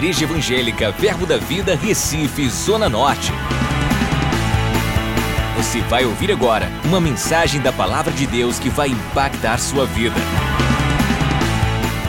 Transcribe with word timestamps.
Igreja 0.00 0.24
Evangélica 0.24 0.90
Verbo 0.92 1.26
da 1.26 1.36
Vida, 1.36 1.76
Recife, 1.76 2.48
Zona 2.48 2.88
Norte. 2.88 3.30
Você 5.58 5.82
vai 5.82 6.06
ouvir 6.06 6.32
agora 6.32 6.70
uma 6.86 6.98
mensagem 6.98 7.60
da 7.60 7.70
Palavra 7.70 8.10
de 8.10 8.26
Deus 8.26 8.58
que 8.58 8.70
vai 8.70 8.88
impactar 8.88 9.58
sua 9.58 9.84
vida. 9.84 10.16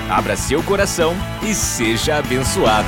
Abra 0.09 0.37
seu 0.37 0.63
coração 0.63 1.13
e 1.43 1.53
seja 1.53 2.15
abençoado. 2.15 2.87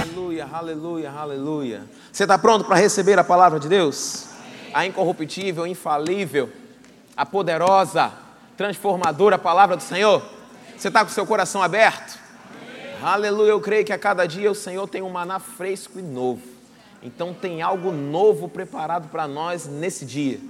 Aleluia, 0.00 0.48
aleluia, 0.50 1.12
aleluia. 1.12 1.82
Você 2.10 2.22
está 2.22 2.38
pronto 2.38 2.64
para 2.64 2.76
receber 2.76 3.18
a 3.18 3.24
palavra 3.24 3.60
de 3.60 3.68
Deus? 3.68 4.28
A 4.72 4.86
incorruptível, 4.86 5.66
infalível, 5.66 6.50
a 7.14 7.26
poderosa, 7.26 8.10
transformadora 8.56 9.36
palavra 9.36 9.76
do 9.76 9.82
Senhor? 9.82 10.22
Você 10.82 10.88
está 10.88 11.04
com 11.04 11.12
seu 11.12 11.24
coração 11.24 11.62
aberto? 11.62 12.18
Aleluia, 13.00 13.50
eu 13.50 13.60
creio 13.60 13.84
que 13.84 13.92
a 13.92 13.98
cada 13.98 14.26
dia 14.26 14.50
o 14.50 14.54
Senhor 14.54 14.88
tem 14.88 15.00
um 15.00 15.08
maná 15.08 15.38
fresco 15.38 15.96
e 16.00 16.02
novo. 16.02 16.42
Então 17.00 17.32
tem 17.32 17.62
algo 17.62 17.92
novo 17.92 18.48
preparado 18.48 19.06
para 19.08 19.28
nós 19.28 19.64
nesse 19.64 20.04
dia, 20.04 20.40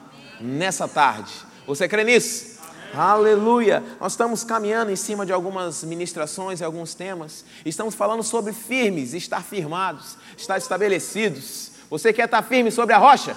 nessa 0.41 0.89
tarde. 0.89 1.31
Você 1.67 1.87
crê 1.87 2.03
nisso? 2.03 2.59
Aleluia! 2.95 3.85
Nós 4.01 4.15
estamos 4.15 4.43
caminhando 4.43 4.91
em 4.91 4.97
cima 4.97 5.27
de 5.27 5.35
algumas 5.35 5.85
ministrações 5.85 6.63
e 6.63 6.65
alguns 6.65 6.95
temas. 6.95 7.45
Estamos 7.63 7.95
falando 7.95 8.23
sobre 8.23 8.55
firmes, 8.55 9.13
estar 9.13 9.43
firmados, 9.43 10.17
estar 10.35 10.57
estabelecidos. 10.57 11.73
Você 11.91 12.11
quer 12.11 12.25
estar 12.25 12.41
firme 12.41 12.71
sobre 12.71 12.95
a 12.95 12.99
rocha? 12.99 13.37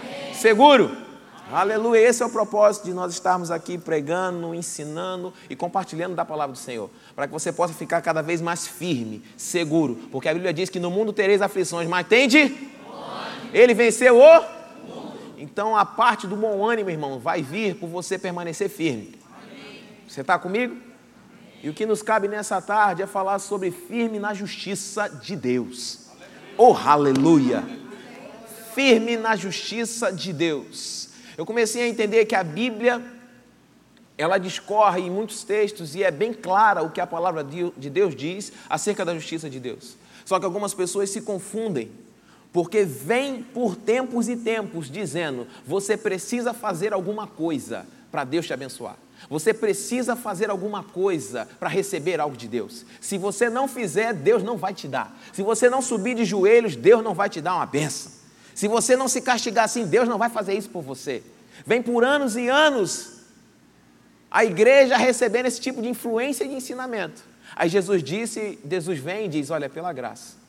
Amém. 0.00 0.32
Seguro? 0.32 1.09
Aleluia! 1.52 1.98
Esse 1.98 2.22
é 2.22 2.26
o 2.26 2.30
propósito 2.30 2.84
de 2.84 2.94
nós 2.94 3.12
estarmos 3.12 3.50
aqui 3.50 3.76
pregando, 3.76 4.54
ensinando 4.54 5.34
e 5.48 5.56
compartilhando 5.56 6.14
da 6.14 6.24
palavra 6.24 6.52
do 6.52 6.58
Senhor, 6.58 6.88
para 7.16 7.26
que 7.26 7.32
você 7.32 7.52
possa 7.52 7.74
ficar 7.74 8.00
cada 8.02 8.22
vez 8.22 8.40
mais 8.40 8.68
firme, 8.68 9.20
seguro, 9.36 9.96
porque 10.12 10.28
a 10.28 10.32
Bíblia 10.32 10.52
diz 10.52 10.70
que 10.70 10.78
no 10.78 10.92
mundo 10.92 11.12
tereis 11.12 11.42
aflições, 11.42 11.88
mas 11.88 12.06
tende. 12.06 12.70
Ele 13.52 13.74
venceu 13.74 14.16
o 14.16 14.60
então 15.36 15.74
a 15.74 15.84
parte 15.84 16.26
do 16.26 16.36
bom 16.36 16.64
ânimo, 16.64 16.90
irmão, 16.90 17.18
vai 17.18 17.42
vir 17.42 17.74
por 17.74 17.88
você 17.88 18.16
permanecer 18.16 18.68
firme. 18.68 19.18
Você 20.06 20.20
está 20.20 20.38
comigo? 20.38 20.76
E 21.62 21.68
o 21.68 21.74
que 21.74 21.84
nos 21.84 22.00
cabe 22.00 22.28
nessa 22.28 22.60
tarde 22.60 23.02
é 23.02 23.06
falar 23.06 23.38
sobre 23.40 23.70
firme 23.70 24.20
na 24.20 24.34
justiça 24.34 25.08
de 25.08 25.34
Deus. 25.34 26.10
Oh, 26.56 26.74
aleluia! 26.74 27.64
Firme 28.74 29.16
na 29.16 29.34
justiça 29.34 30.12
de 30.12 30.32
Deus. 30.32 30.99
Eu 31.40 31.46
comecei 31.46 31.84
a 31.84 31.88
entender 31.88 32.26
que 32.26 32.34
a 32.34 32.44
Bíblia 32.44 33.02
ela 34.18 34.36
discorre 34.36 35.00
em 35.00 35.10
muitos 35.10 35.42
textos 35.42 35.94
e 35.94 36.04
é 36.04 36.10
bem 36.10 36.34
clara 36.34 36.82
o 36.82 36.90
que 36.90 37.00
a 37.00 37.06
palavra 37.06 37.42
de 37.42 37.88
Deus 37.88 38.14
diz 38.14 38.52
acerca 38.68 39.06
da 39.06 39.14
justiça 39.14 39.48
de 39.48 39.58
Deus. 39.58 39.96
Só 40.26 40.38
que 40.38 40.44
algumas 40.44 40.74
pessoas 40.74 41.08
se 41.08 41.22
confundem 41.22 41.90
porque 42.52 42.84
vem 42.84 43.42
por 43.42 43.74
tempos 43.74 44.28
e 44.28 44.36
tempos 44.36 44.90
dizendo: 44.90 45.46
você 45.66 45.96
precisa 45.96 46.52
fazer 46.52 46.92
alguma 46.92 47.26
coisa 47.26 47.86
para 48.12 48.22
Deus 48.22 48.46
te 48.46 48.52
abençoar. 48.52 48.98
Você 49.30 49.54
precisa 49.54 50.14
fazer 50.14 50.50
alguma 50.50 50.84
coisa 50.84 51.48
para 51.58 51.70
receber 51.70 52.20
algo 52.20 52.36
de 52.36 52.48
Deus. 52.48 52.84
Se 53.00 53.16
você 53.16 53.48
não 53.48 53.66
fizer, 53.66 54.12
Deus 54.12 54.42
não 54.42 54.58
vai 54.58 54.74
te 54.74 54.86
dar. 54.86 55.18
Se 55.32 55.42
você 55.42 55.70
não 55.70 55.80
subir 55.80 56.14
de 56.14 56.26
joelhos, 56.26 56.76
Deus 56.76 57.02
não 57.02 57.14
vai 57.14 57.30
te 57.30 57.40
dar 57.40 57.54
uma 57.54 57.64
benção. 57.64 58.19
Se 58.54 58.68
você 58.68 58.96
não 58.96 59.08
se 59.08 59.20
castigar 59.20 59.64
assim, 59.64 59.86
Deus 59.86 60.08
não 60.08 60.18
vai 60.18 60.28
fazer 60.28 60.54
isso 60.54 60.68
por 60.68 60.82
você. 60.82 61.22
Vem 61.66 61.82
por 61.82 62.04
anos 62.04 62.36
e 62.36 62.48
anos 62.48 63.20
a 64.30 64.44
igreja 64.44 64.96
recebendo 64.96 65.46
esse 65.46 65.60
tipo 65.60 65.82
de 65.82 65.88
influência 65.88 66.44
e 66.44 66.48
de 66.48 66.54
ensinamento. 66.54 67.22
Aí 67.56 67.68
Jesus 67.68 68.02
disse, 68.02 68.58
Jesus 68.68 68.98
vem 68.98 69.26
e 69.26 69.28
diz: 69.28 69.50
Olha, 69.50 69.68
pela 69.68 69.92
graça 69.92 70.40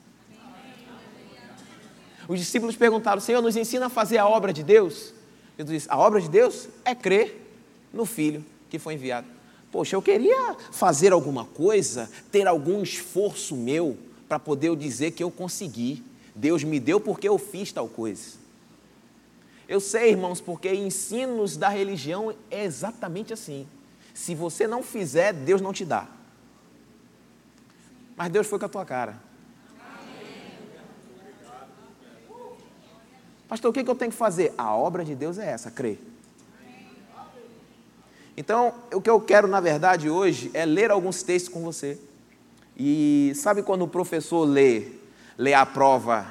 os 2.28 2.39
discípulos 2.39 2.75
perguntaram: 2.75 3.19
Senhor, 3.19 3.41
nos 3.41 3.56
ensina 3.56 3.88
a 3.88 3.89
fazer 3.89 4.18
a 4.18 4.28
obra 4.28 4.53
de 4.53 4.63
Deus? 4.63 5.13
Jesus 5.57 5.81
disse: 5.81 5.88
A 5.89 5.97
obra 5.97 6.22
de 6.22 6.29
Deus 6.29 6.69
é 6.85 6.95
crer 6.95 7.45
no 7.94 8.06
Filho 8.06 8.44
que 8.69 8.79
foi 8.79 8.94
enviado. 8.94 9.28
Poxa, 9.72 9.95
eu 9.95 10.01
queria 10.01 10.56
fazer 10.72 11.12
alguma 11.12 11.45
coisa, 11.45 12.09
ter 12.31 12.47
algum 12.47 12.81
esforço 12.81 13.56
meu 13.56 13.97
para 14.28 14.39
poder 14.39 14.69
eu 14.69 14.75
dizer 14.75 15.12
que 15.12 15.23
eu 15.23 15.29
consegui. 15.29 16.03
Deus 16.36 16.64
me 16.64 16.80
deu 16.80 17.00
porque 17.00 17.28
eu 17.28 17.38
fiz 17.38 17.72
tal 17.72 17.88
coisa. 17.88 18.40
Eu 19.68 19.80
sei, 19.80 20.12
irmãos, 20.12 20.42
porque 20.42 20.74
ensinos 20.74 21.56
da 21.56 21.69
religião 21.69 22.34
é 22.50 22.64
exatamente 22.64 23.31
assim. 23.34 23.68
Se 24.14 24.36
você 24.36 24.68
não 24.68 24.84
fizer, 24.84 25.34
Deus 25.34 25.62
não 25.62 25.72
te 25.72 25.86
dá. 25.86 26.08
Mas 28.16 28.31
Deus 28.31 28.47
foi 28.47 28.59
com 28.59 28.66
a 28.66 28.69
tua 28.69 28.86
cara. 28.86 29.18
Pastor, 33.48 33.72
o 33.72 33.74
que 33.74 33.80
eu 33.90 33.96
tenho 33.96 34.12
que 34.12 34.18
fazer? 34.18 34.53
A 34.58 34.74
obra 34.75 35.03
de 35.03 35.16
Deus 35.16 35.38
é 35.38 35.50
essa, 35.50 35.69
crer. 35.69 36.00
Então, 38.36 38.74
o 38.94 39.02
que 39.02 39.09
eu 39.09 39.19
quero, 39.19 39.48
na 39.48 39.59
verdade, 39.59 40.09
hoje 40.09 40.50
é 40.53 40.66
ler 40.66 40.90
alguns 40.90 41.22
textos 41.22 41.53
com 41.53 41.62
você. 41.62 42.00
E 42.78 43.34
sabe 43.36 43.62
quando 43.62 43.84
o 43.84 43.88
professor 43.88 44.46
lê, 44.46 44.88
lê 45.41 45.56
a 45.56 45.66
prova, 45.66 46.28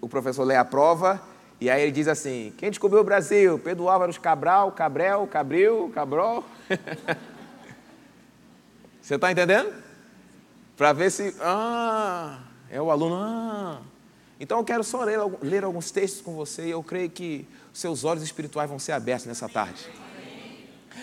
o 0.00 0.08
professor 0.08 0.44
lê 0.44 0.54
a 0.54 0.64
prova, 0.64 1.20
e 1.60 1.68
aí 1.68 1.82
ele 1.82 1.90
diz 1.90 2.06
assim: 2.06 2.54
quem 2.56 2.70
descobriu 2.70 3.00
o 3.00 3.04
Brasil? 3.04 3.58
Pedro 3.58 3.88
Álvares 3.88 4.16
Cabral, 4.16 4.70
Cabrel, 4.70 5.26
Cabril, 5.26 5.90
Cabrol. 5.92 6.44
Você 9.02 9.16
está 9.16 9.32
entendendo? 9.32 9.74
Para 10.76 10.92
ver 10.92 11.10
se. 11.10 11.34
Ah, 11.40 12.38
é 12.70 12.80
o 12.80 12.92
aluno. 12.92 13.16
Ah. 13.16 13.80
Então 14.38 14.58
eu 14.58 14.64
quero 14.64 14.84
só 14.84 15.02
ler, 15.02 15.18
ler 15.42 15.64
alguns 15.64 15.90
textos 15.90 16.22
com 16.22 16.36
você 16.36 16.66
e 16.66 16.70
eu 16.70 16.82
creio 16.82 17.10
que 17.10 17.48
seus 17.72 18.04
olhos 18.04 18.22
espirituais 18.22 18.70
vão 18.70 18.78
ser 18.78 18.92
abertos 18.92 19.26
nessa 19.26 19.48
tarde. 19.48 19.84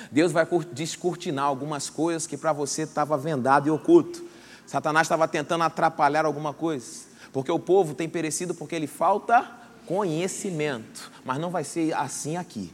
Deus 0.09 0.31
vai 0.31 0.47
descortinar 0.72 1.44
algumas 1.44 1.90
coisas 1.90 2.25
que 2.25 2.38
para 2.38 2.53
você 2.53 2.84
estava 2.84 3.18
vendado 3.18 3.68
e 3.68 3.72
oculto. 3.72 4.24
Satanás 4.66 5.06
estava 5.06 5.28
tentando 5.28 5.66
atrapalhar 5.66 6.25
alguma 6.25 6.53
coisa. 6.53 7.09
Porque 7.31 7.51
o 7.51 7.59
povo 7.59 7.94
tem 7.94 8.09
perecido 8.09 8.56
porque 8.56 8.75
ele 8.75 8.88
falta 8.88 9.50
conhecimento. 9.85 11.12
Mas 11.23 11.40
não 11.40 11.50
vai 11.50 11.63
ser 11.63 11.94
assim 11.94 12.38
aqui. 12.38 12.73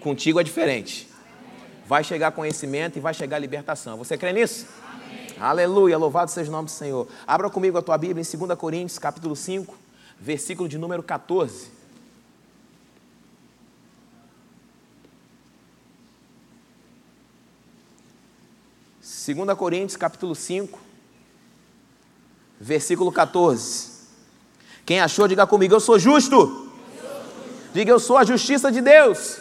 Contigo 0.00 0.40
é 0.40 0.44
diferente. 0.44 1.08
Vai 1.86 2.04
chegar 2.04 2.32
conhecimento 2.32 2.96
e 2.96 3.00
vai 3.00 3.14
chegar 3.14 3.38
libertação. 3.38 3.96
Você 3.96 4.16
crê 4.16 4.32
nisso? 4.32 4.66
Aleluia, 5.40 5.96
louvado 5.96 6.30
seja 6.30 6.50
o 6.50 6.52
nome 6.52 6.66
do 6.66 6.70
Senhor. 6.70 7.06
Abra 7.26 7.48
comigo 7.48 7.78
a 7.78 7.82
tua 7.82 7.96
Bíblia 7.96 8.22
em 8.22 8.38
2 8.38 8.58
Coríntios, 8.58 8.98
capítulo 8.98 9.36
5, 9.36 9.74
versículo 10.18 10.68
de 10.68 10.76
número 10.76 11.02
14. 11.02 11.70
Segunda 19.00 19.54
Coríntios, 19.54 19.96
capítulo 19.96 20.34
5, 20.34 20.87
versículo 22.60 23.12
14. 23.12 23.98
Quem 24.84 25.00
achou, 25.00 25.28
diga 25.28 25.46
comigo, 25.46 25.74
eu 25.74 25.80
sou 25.80 25.98
justo. 25.98 26.70
Diga, 27.72 27.90
eu 27.90 28.00
sou 28.00 28.16
a 28.16 28.24
justiça 28.24 28.72
de 28.72 28.80
Deus. 28.80 29.38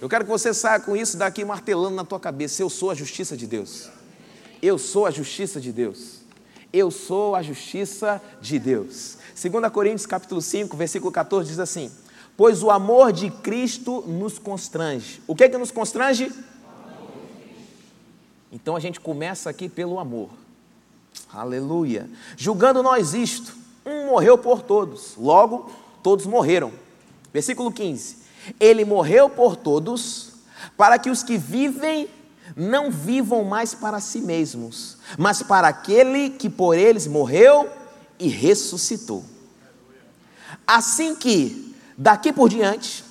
Eu 0.00 0.08
quero 0.08 0.24
que 0.24 0.30
você 0.30 0.54
saia 0.54 0.80
com 0.80 0.96
isso 0.96 1.16
daqui 1.16 1.44
martelando 1.44 1.94
na 1.94 2.04
tua 2.04 2.20
cabeça. 2.20 2.62
Eu 2.62 2.70
sou 2.70 2.90
a 2.90 2.94
justiça 2.94 3.36
de 3.36 3.46
Deus. 3.46 3.90
Eu 4.62 4.78
sou 4.78 5.06
a 5.06 5.10
justiça 5.10 5.60
de 5.60 5.72
Deus. 5.72 6.20
Eu 6.72 6.90
sou 6.90 7.34
a 7.34 7.42
justiça 7.42 8.22
de 8.40 8.58
Deus. 8.58 9.18
2 9.34 9.72
Coríntios 9.72 10.06
capítulo 10.06 10.40
5, 10.40 10.76
versículo 10.76 11.10
14 11.10 11.48
diz 11.48 11.58
assim: 11.58 11.90
Pois 12.36 12.62
o 12.62 12.70
amor 12.70 13.12
de 13.12 13.30
Cristo 13.30 14.02
nos 14.06 14.38
constrange. 14.38 15.22
O 15.26 15.34
que 15.34 15.44
é 15.44 15.48
que 15.48 15.58
nos 15.58 15.70
constrange? 15.70 16.32
Então 18.52 18.76
a 18.76 18.80
gente 18.80 19.00
começa 19.00 19.50
aqui 19.50 19.68
pelo 19.68 19.98
amor. 19.98 20.30
Aleluia. 21.32 22.10
Julgando 22.36 22.82
nós 22.82 23.14
isto, 23.14 23.54
um 23.86 24.06
morreu 24.06 24.36
por 24.36 24.62
todos, 24.62 25.14
logo 25.16 25.70
todos 26.02 26.26
morreram. 26.26 26.72
Versículo 27.32 27.70
15: 27.70 28.16
Ele 28.58 28.84
morreu 28.84 29.30
por 29.30 29.54
todos, 29.54 30.32
para 30.76 30.98
que 30.98 31.08
os 31.08 31.22
que 31.22 31.38
vivem 31.38 32.08
não 32.56 32.90
vivam 32.90 33.44
mais 33.44 33.74
para 33.74 34.00
si 34.00 34.20
mesmos, 34.20 34.98
mas 35.16 35.42
para 35.42 35.68
aquele 35.68 36.30
que 36.30 36.50
por 36.50 36.76
eles 36.76 37.06
morreu 37.06 37.70
e 38.18 38.28
ressuscitou. 38.28 39.24
Assim 40.66 41.14
que, 41.14 41.74
daqui 41.96 42.32
por 42.32 42.48
diante, 42.48 43.04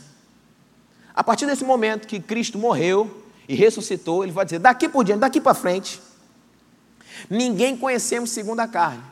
a 1.14 1.24
partir 1.24 1.46
desse 1.46 1.64
momento 1.64 2.08
que 2.08 2.20
Cristo 2.20 2.58
morreu 2.58 3.24
e 3.48 3.56
ressuscitou, 3.56 4.24
ele 4.24 4.34
vai 4.34 4.44
dizer: 4.44 4.60
daqui 4.60 4.90
por 4.90 5.06
diante, 5.06 5.22
daqui 5.22 5.40
para 5.40 5.54
frente, 5.54 6.02
ninguém 7.30 7.76
conhecemos 7.76 8.32
segundo 8.32 8.60
a 8.60 8.68
carne. 8.68 9.04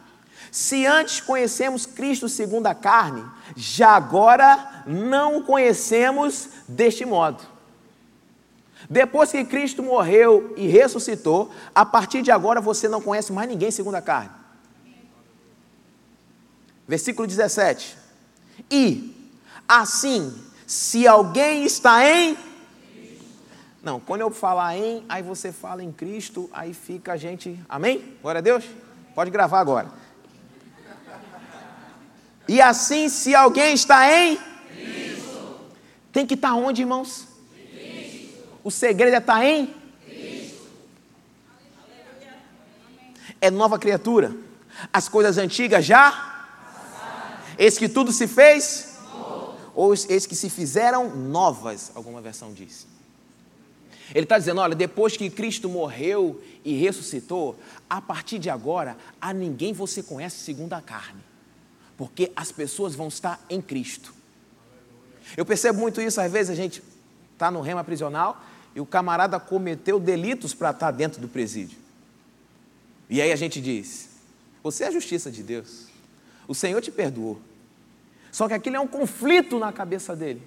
Se 0.51 0.85
antes 0.85 1.19
conhecemos 1.19 1.85
Cristo 1.85 2.29
segundo 2.29 2.67
a 2.67 2.75
carne, 2.75 3.23
já 3.55 3.89
agora 3.89 4.83
não 4.85 5.37
o 5.37 5.43
conhecemos 5.43 6.49
deste 6.67 7.05
modo. 7.05 7.43
Depois 8.89 9.31
que 9.31 9.43
Cristo 9.43 9.83
morreu 9.83 10.53
e 10.55 10.67
ressuscitou, 10.67 11.51
a 11.73 11.85
partir 11.85 12.21
de 12.21 12.31
agora 12.31 12.61
você 12.61 12.87
não 12.87 13.01
conhece 13.01 13.33
mais 13.33 13.49
ninguém 13.49 13.71
segundo 13.71 13.95
a 13.95 14.01
carne. 14.01 14.29
Versículo 16.87 17.27
17. 17.27 17.97
E 18.71 19.13
assim, 19.67 20.33
se 20.65 21.05
alguém 21.05 21.65
está 21.65 22.07
em 22.07 22.37
não, 23.87 24.01
quando 24.01 24.19
eu 24.19 24.29
falar 24.29 24.75
em, 24.75 25.05
aí 25.07 25.23
você 25.23 25.49
fala 25.49 25.81
em 25.81 25.93
Cristo, 25.93 26.49
aí 26.51 26.73
fica 26.73 27.13
a 27.13 27.15
gente. 27.15 27.57
Amém? 27.69 28.17
Glória 28.21 28.39
a 28.39 28.41
Deus? 28.41 28.65
Pode 29.15 29.31
gravar 29.31 29.61
agora. 29.61 29.87
E 32.49 32.59
assim, 32.59 33.07
se 33.07 33.33
alguém 33.33 33.73
está 33.73 34.11
em 34.13 34.37
Cristo, 34.75 35.59
tem 36.11 36.27
que 36.27 36.33
estar 36.33 36.53
onde, 36.53 36.81
irmãos? 36.81 37.29
O 38.61 38.69
segredo 38.69 39.13
é 39.13 39.19
estar 39.19 39.45
em 39.45 39.73
Cristo. 40.03 40.67
É 43.39 43.49
nova 43.49 43.79
criatura. 43.79 44.35
As 44.91 45.07
coisas 45.07 45.37
antigas 45.37 45.85
já 45.85 46.33
Eis 47.57 47.77
que 47.77 47.87
tudo 47.87 48.11
se 48.11 48.27
fez 48.27 48.97
ou 49.73 49.93
eis 49.93 50.25
que 50.25 50.35
se 50.35 50.49
fizeram 50.49 51.15
novas, 51.15 51.89
alguma 51.95 52.19
versão 52.19 52.51
diz. 52.51 52.96
Ele 54.13 54.23
está 54.23 54.37
dizendo: 54.37 54.61
olha, 54.61 54.75
depois 54.75 55.17
que 55.17 55.29
Cristo 55.29 55.69
morreu 55.69 56.41
e 56.63 56.75
ressuscitou, 56.75 57.57
a 57.89 58.01
partir 58.01 58.39
de 58.39 58.49
agora, 58.49 58.97
a 59.19 59.33
ninguém 59.33 59.73
você 59.73 60.01
conhece 60.01 60.37
segundo 60.37 60.73
a 60.73 60.81
carne, 60.81 61.21
porque 61.95 62.31
as 62.35 62.51
pessoas 62.51 62.95
vão 62.95 63.07
estar 63.07 63.43
em 63.49 63.61
Cristo. 63.61 64.13
Eu 65.35 65.45
percebo 65.45 65.79
muito 65.79 66.01
isso, 66.01 66.21
às 66.21 66.31
vezes 66.31 66.49
a 66.49 66.55
gente 66.55 66.81
está 67.33 67.51
no 67.51 67.61
rema 67.61 67.83
prisional 67.83 68.41
e 68.73 68.79
o 68.79 68.85
camarada 68.85 69.39
cometeu 69.39 69.99
delitos 69.99 70.53
para 70.53 70.71
estar 70.71 70.87
tá 70.87 70.91
dentro 70.91 71.19
do 71.19 71.27
presídio. 71.27 71.77
E 73.09 73.21
aí 73.21 73.31
a 73.31 73.35
gente 73.35 73.59
diz: 73.59 74.09
Você 74.63 74.83
é 74.83 74.87
a 74.87 74.91
justiça 74.91 75.29
de 75.29 75.43
Deus, 75.43 75.87
o 76.47 76.55
Senhor 76.55 76.81
te 76.81 76.91
perdoou. 76.91 77.41
Só 78.31 78.47
que 78.47 78.53
aquilo 78.53 78.75
é 78.75 78.79
um 78.79 78.87
conflito 78.87 79.57
na 79.57 79.73
cabeça 79.73 80.15
dele. 80.15 80.41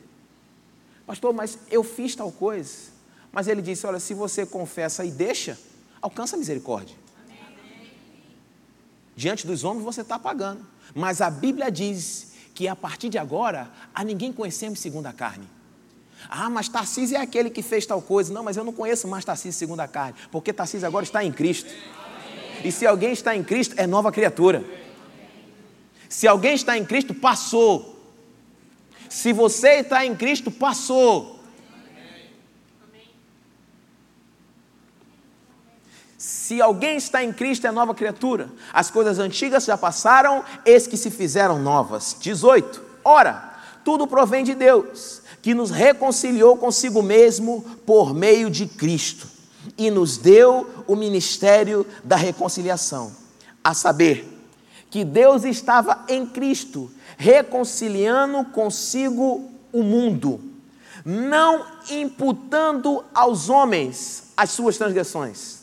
Pastor, 1.06 1.34
mas 1.34 1.58
eu 1.70 1.82
fiz 1.82 2.14
tal 2.14 2.30
coisa. 2.30 2.99
Mas 3.32 3.48
ele 3.48 3.62
disse: 3.62 3.86
Olha, 3.86 4.00
se 4.00 4.14
você 4.14 4.44
confessa 4.44 5.04
e 5.04 5.10
deixa, 5.10 5.58
alcança 6.00 6.36
a 6.36 6.38
misericórdia. 6.38 6.96
Diante 9.14 9.46
dos 9.46 9.64
homens 9.64 9.84
você 9.84 10.00
está 10.00 10.18
pagando. 10.18 10.66
Mas 10.94 11.20
a 11.20 11.30
Bíblia 11.30 11.70
diz 11.70 12.32
que 12.54 12.66
a 12.66 12.74
partir 12.74 13.08
de 13.08 13.18
agora, 13.18 13.70
a 13.94 14.02
ninguém 14.02 14.32
conhecemos 14.32 14.80
segundo 14.80 15.06
a 15.06 15.12
carne. 15.12 15.46
Ah, 16.28 16.50
mas 16.50 16.68
Tarcísio 16.68 17.16
é 17.16 17.20
aquele 17.20 17.50
que 17.50 17.62
fez 17.62 17.86
tal 17.86 18.02
coisa. 18.02 18.32
Não, 18.32 18.42
mas 18.42 18.56
eu 18.56 18.64
não 18.64 18.72
conheço 18.72 19.08
mais 19.08 19.24
Tarcísio 19.24 19.58
segundo 19.58 19.80
a 19.80 19.88
carne, 19.88 20.14
porque 20.30 20.52
Tarcísio 20.52 20.86
agora 20.86 21.04
está 21.04 21.24
em 21.24 21.32
Cristo. 21.32 21.70
E 22.64 22.70
se 22.70 22.86
alguém 22.86 23.12
está 23.12 23.34
em 23.34 23.42
Cristo, 23.42 23.74
é 23.78 23.86
nova 23.86 24.12
criatura. 24.12 24.64
Se 26.08 26.26
alguém 26.26 26.54
está 26.54 26.76
em 26.76 26.84
Cristo, 26.84 27.14
passou. 27.14 27.98
Se 29.08 29.32
você 29.32 29.80
está 29.80 30.04
em 30.04 30.14
Cristo, 30.14 30.50
passou. 30.50 31.39
Se 36.20 36.60
alguém 36.60 36.98
está 36.98 37.24
em 37.24 37.32
Cristo, 37.32 37.66
é 37.66 37.70
nova 37.70 37.94
criatura. 37.94 38.50
As 38.74 38.90
coisas 38.90 39.18
antigas 39.18 39.64
já 39.64 39.78
passaram, 39.78 40.44
eis 40.66 40.86
que 40.86 40.98
se 40.98 41.10
fizeram 41.10 41.58
novas. 41.58 42.14
18. 42.20 42.82
Ora, 43.02 43.54
tudo 43.82 44.06
provém 44.06 44.44
de 44.44 44.54
Deus, 44.54 45.22
que 45.40 45.54
nos 45.54 45.70
reconciliou 45.70 46.58
consigo 46.58 47.02
mesmo 47.02 47.64
por 47.86 48.12
meio 48.12 48.50
de 48.50 48.66
Cristo 48.66 49.26
e 49.78 49.90
nos 49.90 50.18
deu 50.18 50.68
o 50.86 50.94
ministério 50.94 51.86
da 52.04 52.16
reconciliação. 52.16 53.12
A 53.64 53.72
saber, 53.72 54.28
que 54.90 55.06
Deus 55.06 55.42
estava 55.44 56.04
em 56.06 56.26
Cristo, 56.26 56.90
reconciliando 57.16 58.44
consigo 58.44 59.50
o 59.72 59.82
mundo, 59.82 60.38
não 61.02 61.64
imputando 61.88 63.02
aos 63.14 63.48
homens 63.48 64.24
as 64.36 64.50
suas 64.50 64.76
transgressões 64.76 65.59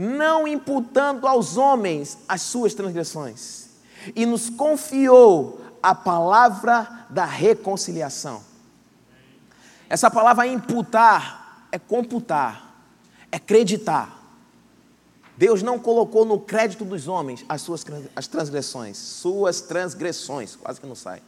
não 0.00 0.48
imputando 0.48 1.26
aos 1.26 1.58
homens 1.58 2.16
as 2.26 2.40
suas 2.40 2.72
transgressões, 2.72 3.68
e 4.16 4.24
nos 4.24 4.48
confiou 4.48 5.60
a 5.82 5.94
palavra 5.94 7.04
da 7.10 7.26
reconciliação. 7.26 8.42
Essa 9.90 10.10
palavra 10.10 10.46
imputar 10.46 11.66
é 11.70 11.78
computar, 11.78 12.82
é 13.30 13.38
creditar. 13.38 14.16
Deus 15.36 15.62
não 15.62 15.78
colocou 15.78 16.24
no 16.24 16.40
crédito 16.40 16.82
dos 16.82 17.06
homens 17.06 17.44
as 17.46 17.60
suas 17.60 17.84
as 18.16 18.26
transgressões, 18.26 18.96
suas 18.96 19.60
transgressões, 19.60 20.56
quase 20.56 20.80
que 20.80 20.86
não 20.86 20.94
sai. 20.94 21.20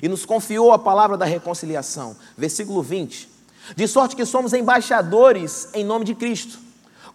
E 0.00 0.08
nos 0.08 0.24
confiou 0.24 0.72
a 0.72 0.78
palavra 0.78 1.16
da 1.16 1.24
reconciliação. 1.24 2.16
Versículo 2.36 2.80
20. 2.80 3.28
De 3.74 3.88
sorte 3.88 4.14
que 4.14 4.24
somos 4.24 4.52
embaixadores 4.52 5.68
em 5.74 5.84
nome 5.84 6.04
de 6.04 6.14
Cristo 6.14 6.69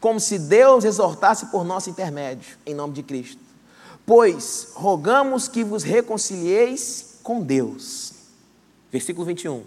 como 0.06 0.20
se 0.20 0.38
Deus 0.38 0.86
exortasse 0.86 1.48
por 1.48 1.66
nosso 1.66 1.90
intermédio, 1.90 2.60
em 2.64 2.76
nome 2.76 2.94
de 2.94 3.02
Cristo. 3.02 3.42
Pois 4.06 4.68
rogamos 4.76 5.48
que 5.48 5.64
vos 5.64 5.82
reconcilieis 5.82 7.18
com 7.24 7.42
Deus. 7.42 8.14
Versículo 8.92 9.26
21. 9.26 9.64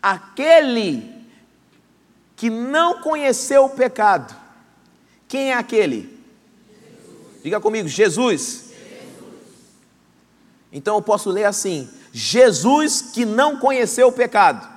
Aquele 0.00 1.26
que 2.36 2.48
não 2.48 3.02
conheceu 3.02 3.64
o 3.64 3.68
pecado, 3.68 4.32
quem 5.26 5.50
é 5.50 5.54
aquele? 5.54 6.02
Jesus. 6.02 7.42
Diga 7.42 7.60
comigo, 7.60 7.88
Jesus. 7.88 8.40
Jesus. 8.40 8.66
Então 10.70 10.94
eu 10.94 11.02
posso 11.02 11.30
ler 11.30 11.46
assim: 11.46 11.90
Jesus 12.12 13.02
que 13.02 13.24
não 13.24 13.58
conheceu 13.58 14.06
o 14.06 14.12
pecado. 14.12 14.72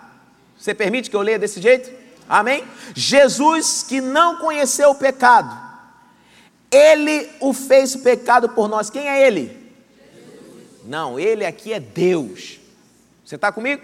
Você 0.58 0.74
permite 0.74 1.08
que 1.08 1.16
eu 1.16 1.22
leia 1.22 1.38
desse 1.38 1.62
jeito? 1.62 2.07
Amém? 2.28 2.64
Jesus 2.96 3.84
que 3.84 4.02
não 4.02 4.38
conheceu 4.38 4.90
o 4.90 4.96
pecado, 4.96 5.56
ele 6.70 7.30
o 7.40 7.54
fez 7.54 7.96
pecado 7.96 8.50
por 8.50 8.68
nós. 8.68 8.90
Quem 8.90 9.08
é 9.08 9.26
ele? 9.26 9.56
Não, 10.86 11.20
ele 11.20 11.46
aqui 11.46 11.74
é 11.74 11.80
Deus. 11.80 12.60
Você 13.24 13.36
está 13.36 13.52
comigo? 13.52 13.84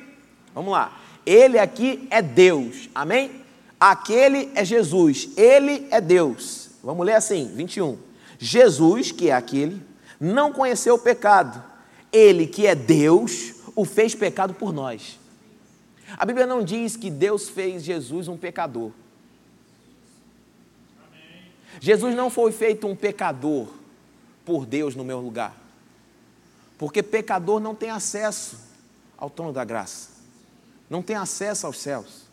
Vamos 0.53 0.71
lá. 0.71 0.97
Ele 1.25 1.57
aqui 1.59 2.07
é 2.09 2.21
Deus. 2.21 2.89
Amém? 2.93 3.43
Aquele 3.79 4.51
é 4.55 4.63
Jesus. 4.63 5.29
Ele 5.35 5.87
é 5.91 5.99
Deus. 5.99 6.69
Vamos 6.83 7.05
ler 7.05 7.15
assim, 7.15 7.51
21. 7.53 7.97
Jesus, 8.39 9.11
que 9.11 9.29
é 9.29 9.33
aquele, 9.33 9.81
não 10.19 10.51
conheceu 10.51 10.95
o 10.95 10.99
pecado. 10.99 11.63
Ele, 12.11 12.45
que 12.45 12.67
é 12.67 12.75
Deus, 12.75 13.53
o 13.75 13.85
fez 13.85 14.13
pecado 14.13 14.53
por 14.53 14.71
nós. 14.73 15.19
A 16.17 16.25
Bíblia 16.25 16.45
não 16.45 16.63
diz 16.63 16.95
que 16.95 17.09
Deus 17.09 17.49
fez 17.49 17.83
Jesus 17.83 18.27
um 18.27 18.37
pecador. 18.37 18.91
Jesus 21.79 22.15
não 22.15 22.29
foi 22.29 22.51
feito 22.51 22.87
um 22.87 22.95
pecador 22.95 23.67
por 24.45 24.65
Deus 24.65 24.95
no 24.95 25.03
meu 25.03 25.19
lugar. 25.19 25.55
Porque 26.77 27.01
pecador 27.01 27.59
não 27.59 27.73
tem 27.73 27.89
acesso 27.89 28.57
ao 29.17 29.29
trono 29.29 29.53
da 29.53 29.63
graça. 29.63 30.09
Não 30.89 31.01
tem 31.01 31.15
acesso 31.15 31.65
aos 31.65 31.79
céus. 31.79 32.23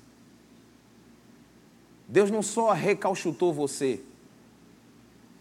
Deus 2.06 2.30
não 2.30 2.42
só 2.42 2.72
recalchutou 2.72 3.54
você. 3.54 4.00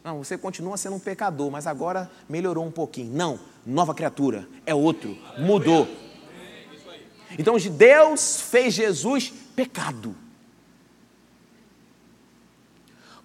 Não, 0.04 0.24
você 0.24 0.38
continua 0.38 0.78
sendo 0.78 0.96
um 0.96 1.00
pecador, 1.00 1.52
mas 1.52 1.68
agora 1.68 2.10
melhorou 2.30 2.66
um 2.66 2.72
pouquinho. 2.72 3.12
Não, 3.12 3.40
nova 3.66 3.94
criatura, 3.94 4.48
é 4.66 4.74
outro, 4.74 5.18
mudou. 5.38 5.88
Então 7.38 7.58
Deus 7.58 8.42
fez 8.42 8.74
Jesus 8.74 9.32
pecado. 9.56 10.16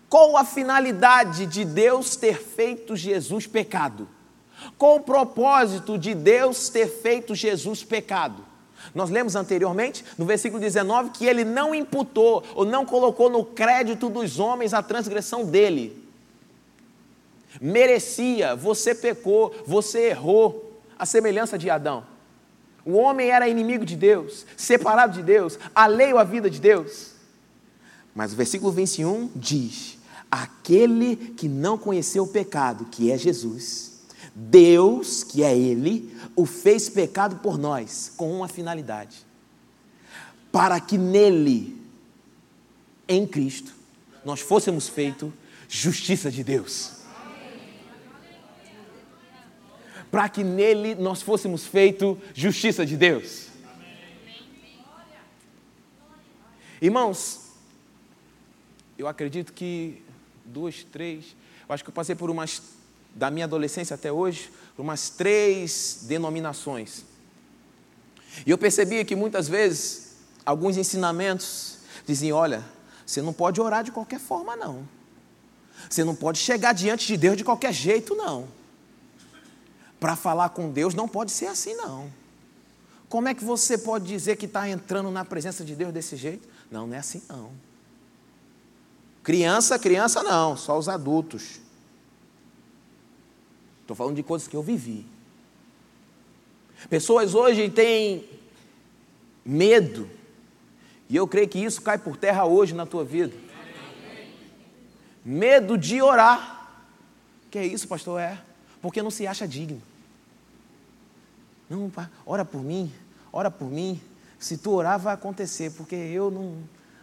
Qual 0.09 0.37
a 0.37 0.45
finalidade 0.45 1.47
de 1.47 1.65
Deus 1.65 2.15
ter 2.15 2.41
feito 2.41 2.95
Jesus 2.95 3.47
pecado? 3.47 4.09
Qual 4.79 4.97
o 4.97 5.01
propósito 5.01 5.99
de 5.99 6.15
Deus 6.15 6.69
ter 6.69 6.87
feito 6.87 7.35
Jesus 7.35 7.83
pecado? 7.83 8.45
Nós 8.95 9.11
lemos 9.11 9.35
anteriormente, 9.35 10.05
no 10.19 10.25
versículo 10.25 10.61
19, 10.61 11.11
que 11.11 11.27
ele 11.27 11.45
não 11.45 11.75
imputou 11.75 12.45
ou 12.55 12.65
não 12.65 12.85
colocou 12.85 13.31
no 13.31 13.45
crédito 13.45 14.09
dos 14.09 14.39
homens 14.39 14.75
a 14.75 14.83
transgressão 14.83 15.45
dele. 15.45 16.05
Merecia, 17.61 18.55
você 18.55 18.95
pecou, 18.95 19.55
você 19.67 20.11
errou, 20.11 20.81
a 20.99 21.07
semelhança 21.07 21.59
de 21.59 21.71
Adão. 21.71 22.14
O 22.85 22.93
homem 22.93 23.31
era 23.31 23.49
inimigo 23.49 23.85
de 23.85 23.97
Deus, 23.97 24.45
separado 24.57 25.15
de 25.15 25.23
Deus, 25.23 25.59
alheio 25.75 26.19
à 26.19 26.25
vida 26.25 26.51
de 26.51 26.61
Deus. 26.61 27.13
Mas 28.15 28.33
o 28.33 28.37
versículo 28.37 28.71
21 28.71 29.31
diz: 29.35 29.99
aquele 30.31 31.17
que 31.17 31.49
não 31.49 31.79
conheceu 31.79 32.25
o 32.25 32.29
pecado, 32.29 32.87
que 32.87 33.11
é 33.11 33.17
Jesus, 33.17 34.03
Deus, 34.35 35.23
que 35.23 35.43
é 35.43 35.57
Ele, 35.57 36.15
o 36.37 36.45
fez 36.45 36.89
pecado 36.89 37.37
por 37.37 37.57
nós, 37.57 38.13
com 38.17 38.33
uma 38.33 38.49
finalidade: 38.49 39.25
para 40.53 40.79
que 40.81 40.99
nele 40.99 41.81
em 43.09 43.27
Cristo, 43.27 43.73
nós 44.25 44.41
fôssemos 44.41 44.89
feito 44.89 45.33
justiça 45.69 46.31
de 46.31 46.43
Deus. 46.43 46.94
Para 50.15 50.29
que 50.29 50.45
nele 50.45 50.95
nós 50.95 51.23
fôssemos 51.23 51.67
feito 51.67 52.17
justiça 52.33 52.87
de 52.87 52.97
Deus. 52.97 53.49
Irmãos, 56.81 57.41
eu 58.97 59.09
acredito 59.09 59.53
que 59.53 60.01
duas, 60.45 60.85
três, 60.85 61.35
eu 61.69 61.75
acho 61.75 61.83
que 61.83 61.91
eu 61.91 61.95
passei 61.95 62.15
por 62.15 62.31
umas, 62.31 62.63
da 63.13 63.29
minha 63.29 63.45
adolescência 63.45 63.95
até 63.95 64.13
hoje, 64.13 64.53
por 64.77 64.83
umas 64.83 65.11
três 65.11 66.05
denominações. 66.05 67.05
E 68.47 68.53
eu 68.53 68.57
percebia 68.57 69.05
que 69.05 69.17
muitas 69.17 69.49
vezes, 69.49 70.15
alguns 70.47 70.77
ensinamentos 70.77 71.79
diziam: 72.07 72.39
olha, 72.39 72.65
você 73.05 73.21
não 73.21 73.33
pode 73.33 73.61
orar 73.61 73.83
de 73.83 73.91
qualquer 73.91 74.21
forma, 74.21 74.55
não. 74.55 74.89
Você 75.91 76.05
não 76.05 76.15
pode 76.15 76.39
chegar 76.39 76.73
diante 76.73 77.05
de 77.05 77.17
Deus 77.17 77.37
de 77.37 77.43
qualquer 77.43 77.73
jeito, 77.73 78.15
não. 78.15 78.47
Para 80.05 80.17
falar 80.17 80.51
com 80.51 80.71
Deus 80.71 80.95
não 80.95 81.09
pode 81.09 81.33
ser 81.33 81.47
assim, 81.47 81.75
não. 81.77 82.13
Como 83.09 83.27
é 83.27 83.33
que 83.33 83.43
você 83.43 83.79
pode 83.79 84.05
dizer 84.05 84.37
que 84.37 84.45
está 84.45 84.69
entrando 84.69 85.11
na 85.11 85.25
presença 85.25 85.65
de 85.65 85.75
Deus 85.75 85.95
desse 85.95 86.15
jeito? 86.15 86.47
Não, 86.71 86.87
não 86.87 86.95
é 86.95 86.99
assim, 86.99 87.23
não. 87.27 87.53
Criança, 89.23 89.79
criança 89.79 90.23
não, 90.23 90.59
só 90.59 90.77
os 90.77 90.91
adultos. 90.91 91.59
Estou 93.81 93.97
falando 93.97 94.17
de 94.17 94.23
coisas 94.23 94.47
que 94.47 94.55
eu 94.55 94.63
vivi. 94.63 95.07
Pessoas 96.91 97.35
hoje 97.35 97.71
têm 97.71 98.29
medo, 99.43 100.07
e 101.09 101.17
eu 101.17 101.27
creio 101.27 101.49
que 101.49 101.61
isso 101.61 101.81
cai 101.81 101.97
por 101.97 102.19
terra 102.19 102.45
hoje 102.45 102.75
na 102.75 102.85
tua 102.85 103.07
vida. 103.07 103.35
Medo 105.25 105.79
de 105.79 106.03
orar. 106.03 106.69
Que 107.51 107.59
é 107.59 107.67
isso, 107.67 107.89
pastor? 107.89 108.21
É. 108.21 108.39
Porque 108.83 109.01
não 109.01 109.11
se 109.11 109.27
acha 109.27 109.49
digno. 109.49 109.81
Não, 111.75 111.91
ora 112.25 112.45
por 112.45 112.63
mim, 112.63 112.93
ora 113.33 113.51
por 113.51 113.69
mim. 113.69 114.01
Se 114.39 114.57
tu 114.57 114.71
orar, 114.71 114.99
vai 114.99 115.15
acontecer, 115.15 115.73
porque 115.73 115.97
eu 115.97 116.31
não. 116.31 116.57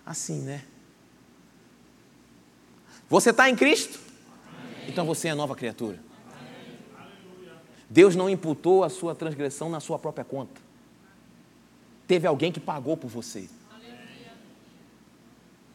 Assim, 0.06 0.40
né? 0.42 0.64
Você 3.10 3.32
está 3.32 3.50
em 3.50 3.56
Cristo? 3.56 4.00
Então 4.88 5.06
você 5.06 5.28
é 5.28 5.36
nova 5.36 5.56
criatura. 5.56 6.00
Deus 7.90 8.16
não 8.16 8.30
imputou 8.30 8.86
a 8.86 8.90
sua 8.90 9.14
transgressão 9.14 9.70
na 9.70 9.82
sua 9.82 10.00
própria 10.00 10.24
conta. 10.24 10.62
Teve 12.08 12.26
alguém 12.26 12.52
que 12.52 12.60
pagou 12.60 12.96
por 12.96 13.10
você. 13.10 13.50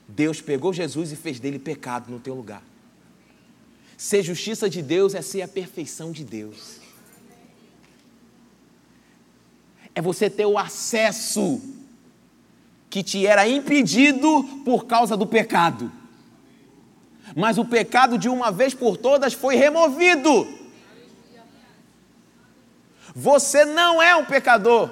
Deus 0.08 0.40
pegou 0.40 0.72
Jesus 0.72 1.12
e 1.12 1.16
fez 1.16 1.38
dele 1.38 1.58
pecado 1.58 2.10
no 2.10 2.18
teu 2.18 2.34
lugar. 2.34 2.62
Ser 3.98 4.22
justiça 4.22 4.70
de 4.70 4.80
Deus 4.80 5.14
é 5.14 5.20
ser 5.20 5.42
a 5.42 5.48
perfeição 5.48 6.10
de 6.10 6.24
Deus. 6.24 6.85
É 9.96 10.00
você 10.00 10.30
ter 10.30 10.46
o 10.46 10.56
acesso 10.56 11.60
que 12.88 13.02
te 13.02 13.26
era 13.26 13.48
impedido 13.48 14.44
por 14.64 14.84
causa 14.86 15.16
do 15.16 15.26
pecado. 15.26 15.90
Mas 17.34 17.58
o 17.58 17.64
pecado 17.64 18.16
de 18.16 18.28
uma 18.28 18.52
vez 18.52 18.74
por 18.74 18.96
todas 18.96 19.32
foi 19.32 19.56
removido. 19.56 20.46
Você 23.14 23.64
não 23.64 24.00
é 24.00 24.14
um 24.14 24.24
pecador. 24.24 24.90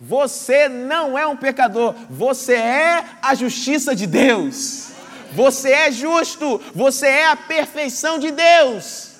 Você 0.00 0.68
não 0.68 1.18
é 1.18 1.26
um 1.26 1.36
pecador, 1.36 1.92
você 2.08 2.54
é 2.54 3.04
a 3.20 3.34
justiça 3.34 3.96
de 3.96 4.06
Deus. 4.06 4.90
Você 5.32 5.70
é 5.70 5.90
justo, 5.90 6.60
você 6.74 7.06
é 7.06 7.28
a 7.28 7.36
perfeição 7.36 8.18
de 8.18 8.30
Deus. 8.30 9.14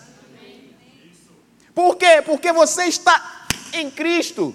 Por 1.75 1.97
quê? 1.97 2.23
Porque 2.25 2.53
você 2.53 2.85
está 2.85 3.38
em 3.73 3.91
Cristo. 3.91 4.55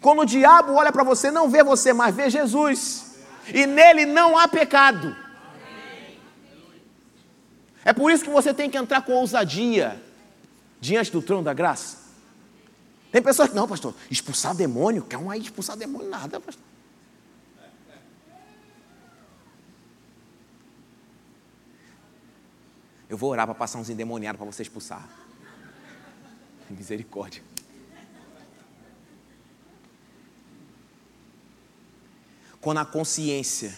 Quando 0.00 0.20
o 0.20 0.26
diabo 0.26 0.74
olha 0.74 0.92
para 0.92 1.02
você, 1.02 1.30
não 1.30 1.48
vê 1.48 1.62
você, 1.64 1.92
mas 1.92 2.14
vê 2.14 2.30
Jesus. 2.30 3.16
E 3.52 3.66
nele 3.66 4.06
não 4.06 4.38
há 4.38 4.46
pecado. 4.46 5.16
É 7.84 7.92
por 7.92 8.10
isso 8.10 8.24
que 8.24 8.30
você 8.30 8.52
tem 8.52 8.70
que 8.70 8.76
entrar 8.76 9.02
com 9.02 9.12
ousadia 9.12 10.00
diante 10.80 11.10
do 11.10 11.22
trono 11.22 11.42
da 11.42 11.54
graça. 11.54 11.98
Tem 13.10 13.22
pessoas 13.22 13.48
que, 13.48 13.56
não, 13.56 13.66
pastor, 13.66 13.94
expulsar 14.10 14.54
demônio, 14.54 15.02
quer 15.02 15.16
um 15.16 15.30
aí 15.30 15.40
expulsar 15.40 15.76
demônio, 15.76 16.08
nada, 16.08 16.38
pastor. 16.38 16.62
Eu 23.08 23.16
vou 23.16 23.30
orar 23.30 23.46
para 23.46 23.54
passar 23.54 23.78
uns 23.78 23.88
endemoniados 23.88 24.38
para 24.38 24.44
você 24.44 24.60
expulsar. 24.62 25.08
Misericórdia. 26.70 27.42
Quando 32.60 32.78
a 32.78 32.84
consciência 32.84 33.74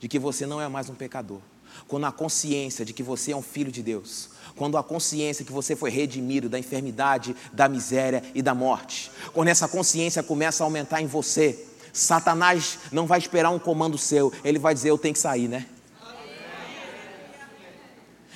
de 0.00 0.08
que 0.08 0.18
você 0.18 0.46
não 0.46 0.60
é 0.60 0.68
mais 0.68 0.88
um 0.88 0.94
pecador, 0.94 1.40
quando 1.86 2.06
a 2.06 2.12
consciência 2.12 2.84
de 2.84 2.92
que 2.92 3.02
você 3.02 3.32
é 3.32 3.36
um 3.36 3.42
filho 3.42 3.70
de 3.70 3.82
Deus, 3.82 4.30
quando 4.56 4.78
a 4.78 4.82
consciência 4.82 5.44
que 5.44 5.52
você 5.52 5.76
foi 5.76 5.90
redimido 5.90 6.48
da 6.48 6.58
enfermidade, 6.58 7.36
da 7.52 7.68
miséria 7.68 8.22
e 8.34 8.42
da 8.42 8.54
morte, 8.54 9.10
quando 9.32 9.48
essa 9.48 9.68
consciência 9.68 10.22
começa 10.22 10.64
a 10.64 10.66
aumentar 10.66 11.02
em 11.02 11.06
você, 11.06 11.66
Satanás 11.92 12.78
não 12.90 13.06
vai 13.06 13.18
esperar 13.18 13.50
um 13.50 13.58
comando 13.58 13.96
seu, 13.96 14.32
ele 14.44 14.58
vai 14.58 14.74
dizer: 14.74 14.90
Eu 14.90 14.98
tenho 14.98 15.14
que 15.14 15.20
sair, 15.20 15.48
né? 15.48 15.66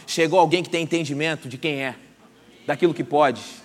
Chegou 0.06 0.38
alguém 0.38 0.62
que 0.62 0.70
tem 0.70 0.82
entendimento 0.82 1.48
de 1.48 1.56
quem 1.56 1.82
é, 1.82 1.96
daquilo 2.66 2.92
que 2.92 3.04
pode. 3.04 3.59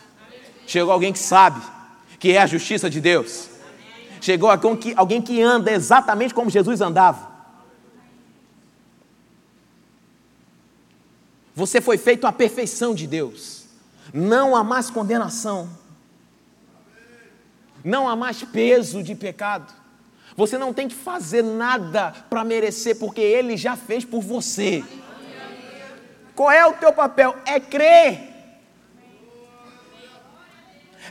Chegou 0.67 0.91
alguém 0.91 1.13
que 1.13 1.19
sabe 1.19 1.61
que 2.19 2.31
é 2.31 2.41
a 2.41 2.47
justiça 2.47 2.89
de 2.89 2.99
Deus. 2.99 3.49
Chegou 4.19 4.49
alguém 4.49 5.21
que 5.21 5.41
anda 5.41 5.71
exatamente 5.71 6.33
como 6.33 6.49
Jesus 6.49 6.81
andava. 6.81 7.35
Você 11.53 11.79
foi 11.79 11.97
feito 11.97 12.27
à 12.27 12.31
perfeição 12.31 12.93
de 12.93 13.07
Deus. 13.07 13.65
Não 14.13 14.55
há 14.55 14.63
mais 14.63 14.89
condenação. 14.89 15.69
Não 17.83 18.09
há 18.09 18.15
mais 18.15 18.43
peso 18.43 19.03
de 19.03 19.15
pecado. 19.15 19.71
Você 20.35 20.57
não 20.57 20.73
tem 20.73 20.87
que 20.87 20.95
fazer 20.95 21.43
nada 21.43 22.11
para 22.29 22.43
merecer, 22.43 22.97
porque 22.97 23.21
Ele 23.21 23.55
já 23.55 23.77
fez 23.77 24.03
por 24.03 24.21
você. 24.21 24.83
Qual 26.35 26.51
é 26.51 26.65
o 26.65 26.73
teu 26.73 26.91
papel? 26.91 27.35
É 27.45 27.59
crer. 27.59 28.34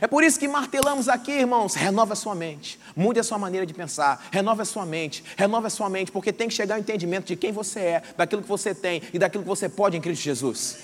É 0.01 0.07
por 0.07 0.23
isso 0.23 0.39
que 0.39 0.47
martelamos 0.47 1.07
aqui, 1.07 1.31
irmãos, 1.31 1.73
renova 1.73 2.13
a 2.13 2.15
sua 2.15 2.35
mente, 2.35 2.79
mude 2.95 3.19
a 3.19 3.23
sua 3.23 3.37
maneira 3.37 3.65
de 3.65 3.73
pensar, 3.73 4.27
renova 4.31 4.63
a 4.63 4.65
sua 4.65 4.85
mente, 4.85 5.23
renova 5.37 5.67
a 5.67 5.69
sua 5.69 5.89
mente, 5.89 6.11
porque 6.11 6.33
tem 6.33 6.47
que 6.47 6.53
chegar 6.53 6.75
ao 6.75 6.81
entendimento 6.81 7.27
de 7.27 7.35
quem 7.35 7.51
você 7.51 7.79
é, 7.79 8.03
daquilo 8.17 8.41
que 8.41 8.47
você 8.47 8.73
tem 8.73 9.01
e 9.13 9.19
daquilo 9.19 9.43
que 9.43 9.49
você 9.49 9.69
pode 9.69 9.95
em 9.97 10.01
Cristo 10.01 10.23
Jesus. 10.23 10.77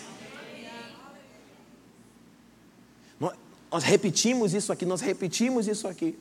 Nós 3.71 3.83
repetimos 3.85 4.53
isso 4.53 4.73
aqui, 4.73 4.85
nós 4.85 4.99
repetimos 4.99 5.65
isso 5.65 5.87
aqui. 5.87 6.19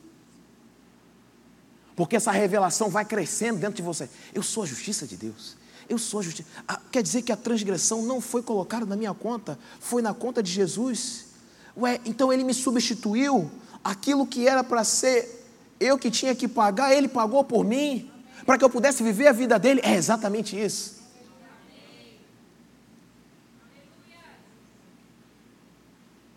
Porque 1.97 2.15
essa 2.15 2.31
revelação 2.31 2.89
vai 2.89 3.03
crescendo 3.03 3.59
dentro 3.59 3.75
de 3.75 3.81
você. 3.81 4.09
Eu 4.33 4.41
sou 4.41 4.63
a 4.63 4.65
justiça 4.65 5.05
de 5.05 5.17
Deus. 5.17 5.57
Eu 5.89 5.97
sou 5.97 6.21
a 6.21 6.23
justiça. 6.23 6.47
Ah, 6.65 6.79
quer 6.89 7.03
dizer 7.03 7.21
que 7.21 7.31
a 7.31 7.35
transgressão 7.35 8.01
não 8.03 8.21
foi 8.21 8.41
colocada 8.41 8.85
na 8.85 8.95
minha 8.95 9.13
conta, 9.13 9.59
foi 9.81 10.01
na 10.01 10.13
conta 10.13 10.41
de 10.41 10.49
Jesus. 10.49 11.30
Ué, 11.77 11.99
então 12.05 12.31
ele 12.31 12.43
me 12.43 12.53
substituiu. 12.53 13.49
Aquilo 13.83 14.27
que 14.27 14.47
era 14.47 14.63
para 14.63 14.83
ser 14.83 15.41
eu 15.79 15.97
que 15.97 16.11
tinha 16.11 16.35
que 16.35 16.47
pagar, 16.47 16.93
ele 16.93 17.07
pagou 17.07 17.43
por 17.43 17.65
mim, 17.65 18.11
para 18.45 18.57
que 18.57 18.63
eu 18.63 18.69
pudesse 18.69 19.01
viver 19.01 19.27
a 19.27 19.31
vida 19.31 19.57
dele. 19.57 19.81
É 19.83 19.93
exatamente 19.93 20.59
isso. 20.59 21.01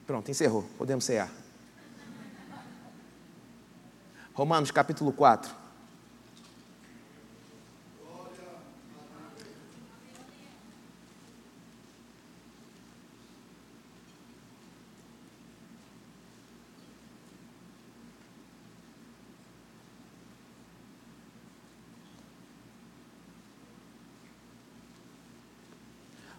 Pronto, 0.07 0.31
encerrou. 0.31 0.65
Podemos 0.77 1.05
cear. 1.05 1.31
Romanos 4.35 4.71
capítulo 4.71 5.13
4. 5.13 5.64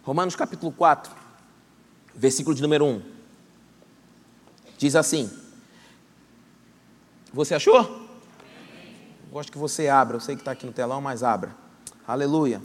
Romanos 0.06 0.36
capítulo 0.36 0.70
4, 0.70 1.12
versículo 2.14 2.54
de 2.54 2.62
número 2.62 2.84
1. 2.84 3.02
Diz 4.78 4.94
assim: 4.94 5.28
Você 7.32 7.56
achou? 7.56 8.06
Gosto 9.32 9.50
que 9.50 9.58
você 9.58 9.88
abra. 9.88 10.14
Eu 10.16 10.20
sei 10.20 10.36
que 10.36 10.42
está 10.42 10.52
aqui 10.52 10.64
no 10.64 10.72
telão, 10.72 11.00
mas 11.00 11.24
abra. 11.24 11.56
Aleluia. 12.06 12.62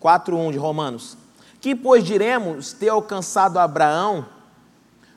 4.1 0.00 0.52
de 0.52 0.56
Romanos. 0.56 1.18
Que, 1.60 1.76
pois, 1.76 2.02
diremos 2.02 2.72
ter 2.72 2.88
alcançado 2.88 3.58
Abraão, 3.58 4.26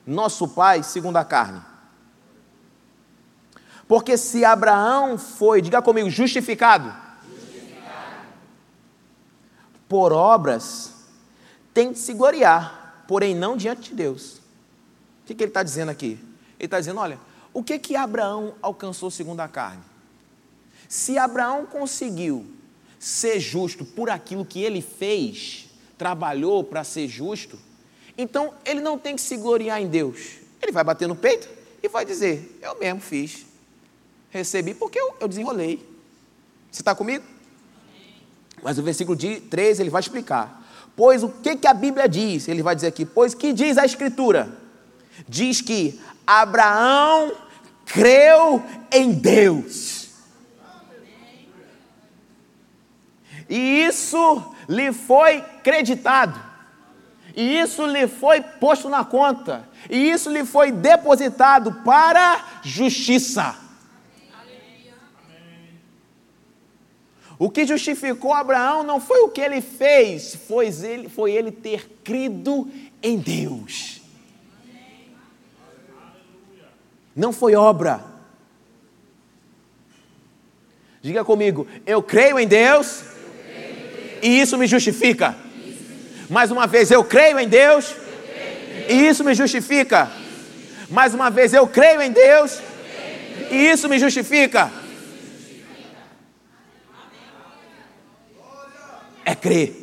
nosso 0.06 0.46
pai, 0.46 0.82
segundo 0.82 1.16
a 1.16 1.24
carne? 1.24 1.62
Porque 3.88 4.18
se 4.18 4.44
Abraão 4.44 5.16
foi, 5.16 5.62
diga 5.62 5.80
comigo, 5.80 6.10
justificado, 6.10 6.92
justificado. 7.26 8.26
por 9.88 10.12
obras, 10.12 10.91
tem 11.72 11.92
de 11.92 11.98
se 11.98 12.12
gloriar, 12.12 13.04
porém 13.08 13.34
não 13.34 13.56
diante 13.56 13.90
de 13.90 13.94
Deus. 13.94 14.38
O 15.22 15.26
que, 15.26 15.34
que 15.34 15.42
ele 15.44 15.50
está 15.50 15.62
dizendo 15.62 15.90
aqui? 15.90 16.18
Ele 16.58 16.66
está 16.66 16.78
dizendo: 16.78 17.00
olha, 17.00 17.18
o 17.52 17.62
que 17.62 17.78
que 17.78 17.96
Abraão 17.96 18.54
alcançou 18.60 19.10
segundo 19.10 19.40
a 19.40 19.48
carne? 19.48 19.82
Se 20.88 21.18
Abraão 21.18 21.66
conseguiu 21.66 22.46
ser 22.98 23.40
justo 23.40 23.84
por 23.84 24.10
aquilo 24.10 24.44
que 24.44 24.62
ele 24.62 24.80
fez, 24.80 25.66
trabalhou 25.96 26.62
para 26.62 26.84
ser 26.84 27.08
justo, 27.08 27.58
então 28.16 28.54
ele 28.64 28.80
não 28.80 28.98
tem 28.98 29.16
que 29.16 29.22
se 29.22 29.36
gloriar 29.36 29.80
em 29.80 29.88
Deus. 29.88 30.38
Ele 30.60 30.72
vai 30.72 30.84
bater 30.84 31.08
no 31.08 31.16
peito 31.16 31.48
e 31.82 31.88
vai 31.88 32.04
dizer: 32.04 32.58
Eu 32.62 32.78
mesmo 32.78 33.00
fiz, 33.00 33.46
recebi 34.30 34.74
porque 34.74 35.00
eu, 35.00 35.14
eu 35.20 35.28
desenrolei. 35.28 35.88
Você 36.70 36.80
está 36.80 36.94
comigo? 36.94 37.24
Mas 38.62 38.78
o 38.78 38.82
versículo 38.82 39.18
3 39.18 39.80
ele 39.80 39.90
vai 39.90 40.00
explicar. 40.00 40.61
Pois 41.04 41.24
o 41.24 41.28
que, 41.28 41.56
que 41.56 41.66
a 41.66 41.74
Bíblia 41.74 42.08
diz? 42.08 42.46
Ele 42.46 42.62
vai 42.62 42.76
dizer 42.76 42.86
aqui: 42.86 43.04
Pois 43.04 43.34
que 43.34 43.52
diz 43.52 43.76
a 43.76 43.84
Escritura? 43.84 44.56
Diz 45.28 45.60
que 45.60 46.00
Abraão 46.24 47.32
creu 47.84 48.62
em 48.88 49.10
Deus. 49.10 50.10
E 53.50 53.84
isso 53.84 54.54
lhe 54.68 54.92
foi 54.92 55.40
creditado. 55.64 56.40
E 57.34 57.58
isso 57.58 57.84
lhe 57.84 58.06
foi 58.06 58.40
posto 58.40 58.88
na 58.88 59.04
conta. 59.04 59.68
E 59.90 60.08
isso 60.08 60.30
lhe 60.30 60.44
foi 60.44 60.70
depositado 60.70 61.72
para 61.84 62.60
justiça. 62.62 63.56
O 67.38 67.50
que 67.50 67.66
justificou 67.66 68.32
Abraão 68.32 68.82
não 68.82 69.00
foi 69.00 69.20
o 69.20 69.28
que 69.28 69.40
ele 69.40 69.60
fez, 69.60 70.36
foi 70.46 70.68
ele, 70.68 71.08
foi 71.08 71.32
ele 71.32 71.50
ter 71.50 71.88
crido 72.04 72.70
em 73.02 73.18
Deus. 73.18 74.00
Não 77.14 77.32
foi 77.32 77.54
obra. 77.54 78.04
Diga 81.02 81.24
comigo, 81.24 81.66
eu 81.84 82.02
creio 82.02 82.38
em 82.38 82.46
Deus, 82.46 83.02
e 84.22 84.40
isso 84.40 84.56
me 84.56 84.66
justifica. 84.66 85.34
Mais 86.30 86.50
uma 86.50 86.66
vez, 86.66 86.90
eu 86.90 87.02
creio 87.02 87.38
em 87.40 87.48
Deus, 87.48 87.94
e 88.88 89.08
isso 89.08 89.24
me 89.24 89.34
justifica. 89.34 90.10
Mais 90.88 91.12
uma 91.12 91.28
vez, 91.28 91.52
eu 91.52 91.66
creio 91.66 92.00
em 92.00 92.12
Deus, 92.12 92.60
creio 92.60 93.14
em 93.16 93.38
Deus. 93.38 93.52
e 93.52 93.70
isso 93.70 93.88
me 93.88 93.98
justifica. 93.98 94.81
Crer. 99.42 99.74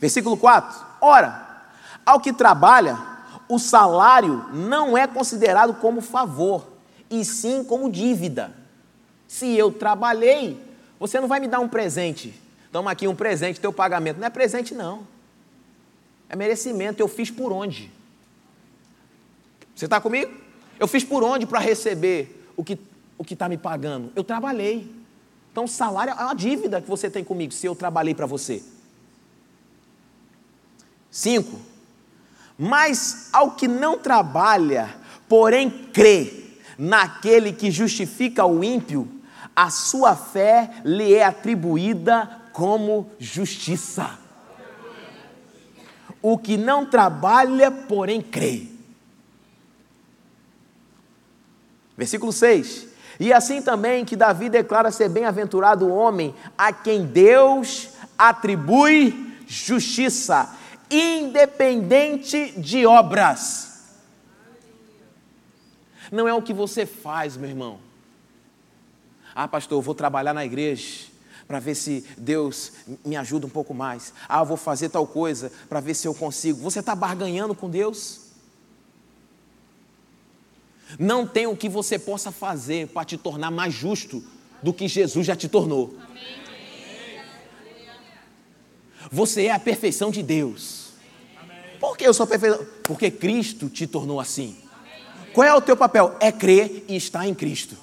Versículo 0.00 0.36
4: 0.36 0.84
Ora, 1.00 1.68
ao 2.04 2.18
que 2.18 2.32
trabalha, 2.32 2.98
o 3.48 3.58
salário 3.58 4.46
não 4.52 4.98
é 4.98 5.06
considerado 5.06 5.74
como 5.74 6.00
favor, 6.00 6.66
e 7.08 7.24
sim 7.24 7.62
como 7.62 7.90
dívida. 7.90 8.52
Se 9.28 9.54
eu 9.56 9.70
trabalhei, 9.70 10.60
você 10.98 11.20
não 11.20 11.28
vai 11.28 11.38
me 11.38 11.46
dar 11.46 11.60
um 11.60 11.68
presente. 11.68 12.34
Toma 12.72 12.90
aqui 12.90 13.06
um 13.06 13.14
presente, 13.14 13.60
teu 13.60 13.72
pagamento. 13.72 14.18
Não 14.18 14.26
é 14.26 14.30
presente, 14.30 14.74
não. 14.74 15.06
É 16.28 16.34
merecimento. 16.34 17.00
Eu 17.00 17.08
fiz 17.08 17.30
por 17.30 17.52
onde? 17.52 17.92
Você 19.74 19.84
está 19.84 20.00
comigo? 20.00 20.32
Eu 20.80 20.88
fiz 20.88 21.04
por 21.04 21.22
onde 21.22 21.46
para 21.46 21.60
receber 21.60 22.50
o 22.56 22.64
que 22.64 22.78
o 23.18 23.24
que 23.24 23.34
está 23.34 23.48
me 23.48 23.56
pagando? 23.56 24.12
Eu 24.14 24.22
trabalhei. 24.22 24.94
Então, 25.56 25.66
salário 25.66 26.12
é 26.12 26.22
uma 26.22 26.34
dívida 26.34 26.82
que 26.82 26.86
você 26.86 27.08
tem 27.08 27.24
comigo, 27.24 27.50
se 27.50 27.64
eu 27.64 27.74
trabalhei 27.74 28.14
para 28.14 28.26
você. 28.26 28.62
Cinco, 31.10 31.58
mas 32.58 33.30
ao 33.32 33.52
que 33.52 33.66
não 33.66 33.98
trabalha, 33.98 34.94
porém 35.26 35.70
crê 35.70 36.44
naquele 36.76 37.54
que 37.54 37.70
justifica 37.70 38.44
o 38.44 38.62
ímpio, 38.62 39.08
a 39.56 39.70
sua 39.70 40.14
fé 40.14 40.70
lhe 40.84 41.14
é 41.14 41.24
atribuída 41.24 42.42
como 42.52 43.10
justiça. 43.18 44.18
O 46.20 46.36
que 46.36 46.58
não 46.58 46.84
trabalha, 46.84 47.70
porém 47.70 48.20
crê. 48.20 48.66
Versículo 51.96 52.30
6. 52.30 52.85
E 53.18 53.32
assim 53.32 53.62
também 53.62 54.04
que 54.04 54.16
Davi 54.16 54.48
declara 54.48 54.90
ser 54.90 55.08
bem-aventurado 55.08 55.86
o 55.86 55.94
homem 55.94 56.34
a 56.56 56.72
quem 56.72 57.06
Deus 57.06 57.90
atribui 58.18 59.36
justiça 59.46 60.54
independente 60.90 62.52
de 62.60 62.86
obras. 62.86 63.66
Não 66.10 66.28
é 66.28 66.34
o 66.34 66.42
que 66.42 66.52
você 66.52 66.86
faz, 66.86 67.36
meu 67.36 67.48
irmão. 67.50 67.78
Ah, 69.34 69.48
pastor, 69.48 69.78
eu 69.78 69.82
vou 69.82 69.94
trabalhar 69.94 70.32
na 70.32 70.44
igreja 70.44 71.06
para 71.46 71.58
ver 71.58 71.74
se 71.74 72.04
Deus 72.16 72.72
me 73.04 73.16
ajuda 73.16 73.46
um 73.46 73.50
pouco 73.50 73.74
mais. 73.74 74.12
Ah, 74.28 74.40
eu 74.40 74.46
vou 74.46 74.56
fazer 74.56 74.88
tal 74.88 75.06
coisa 75.06 75.52
para 75.68 75.80
ver 75.80 75.94
se 75.94 76.06
eu 76.06 76.14
consigo. 76.14 76.60
Você 76.60 76.80
está 76.80 76.94
barganhando 76.94 77.54
com 77.54 77.68
Deus? 77.68 78.25
Não 80.98 81.26
tem 81.26 81.46
o 81.46 81.56
que 81.56 81.68
você 81.68 81.98
possa 81.98 82.30
fazer 82.30 82.88
para 82.88 83.04
te 83.04 83.16
tornar 83.16 83.50
mais 83.50 83.74
justo 83.74 84.22
do 84.62 84.72
que 84.72 84.88
Jesus 84.88 85.26
já 85.26 85.34
te 85.34 85.48
tornou. 85.48 85.94
Você 89.10 89.46
é 89.46 89.52
a 89.52 89.58
perfeição 89.58 90.10
de 90.10 90.22
Deus. 90.22 90.86
Por 91.78 91.96
que 91.96 92.06
eu 92.06 92.14
sou 92.14 92.26
perfeição? 92.26 92.66
Porque 92.82 93.10
Cristo 93.10 93.68
te 93.68 93.86
tornou 93.86 94.20
assim. 94.20 94.56
Qual 95.32 95.46
é 95.46 95.54
o 95.54 95.60
teu 95.60 95.76
papel? 95.76 96.16
É 96.18 96.32
crer 96.32 96.84
e 96.88 96.96
estar 96.96 97.26
em 97.26 97.34
Cristo. 97.34 97.76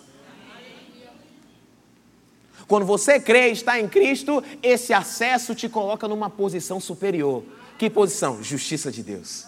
Quando 2.68 2.86
você 2.86 3.20
crê 3.20 3.50
e 3.50 3.52
está 3.52 3.80
em 3.80 3.88
Cristo, 3.88 4.44
esse 4.62 4.94
acesso 4.94 5.54
te 5.54 5.70
coloca 5.70 6.08
numa 6.08 6.30
posição 6.30 6.80
superior. 6.80 7.44
Que 7.78 7.90
posição? 7.90 8.42
Justiça 8.42 8.92
de 8.92 9.04
Deus. 9.04 9.46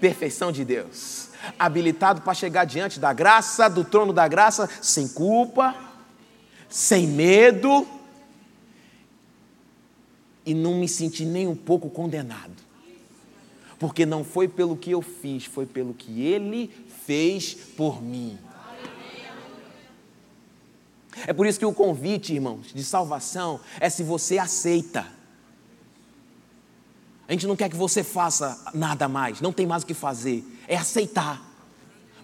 Perfeição 0.00 0.50
de 0.50 0.64
Deus. 0.64 1.25
Habilitado 1.58 2.22
para 2.22 2.34
chegar 2.34 2.64
diante 2.64 2.98
da 2.98 3.12
graça, 3.12 3.68
do 3.68 3.84
trono 3.84 4.12
da 4.12 4.26
graça, 4.26 4.68
sem 4.80 5.08
culpa, 5.08 5.74
sem 6.68 7.06
medo, 7.06 7.86
e 10.44 10.54
não 10.54 10.76
me 10.76 10.88
senti 10.88 11.24
nem 11.24 11.46
um 11.46 11.56
pouco 11.56 11.90
condenado. 11.90 12.54
Porque 13.78 14.06
não 14.06 14.24
foi 14.24 14.48
pelo 14.48 14.76
que 14.76 14.90
eu 14.90 15.02
fiz, 15.02 15.44
foi 15.44 15.66
pelo 15.66 15.92
que 15.92 16.22
ele 16.22 16.70
fez 17.04 17.54
por 17.54 18.02
mim. 18.02 18.38
É 21.26 21.32
por 21.32 21.46
isso 21.46 21.58
que 21.58 21.66
o 21.66 21.72
convite, 21.72 22.34
irmãos, 22.34 22.72
de 22.74 22.84
salvação 22.84 23.60
é 23.80 23.88
se 23.88 24.02
você 24.02 24.38
aceita. 24.38 25.06
A 27.28 27.32
gente 27.32 27.46
não 27.46 27.56
quer 27.56 27.68
que 27.68 27.76
você 27.76 28.04
faça 28.04 28.70
nada 28.72 29.08
mais, 29.08 29.40
não 29.40 29.52
tem 29.52 29.66
mais 29.66 29.82
o 29.82 29.86
que 29.86 29.94
fazer, 29.94 30.44
é 30.68 30.76
aceitar. 30.76 31.42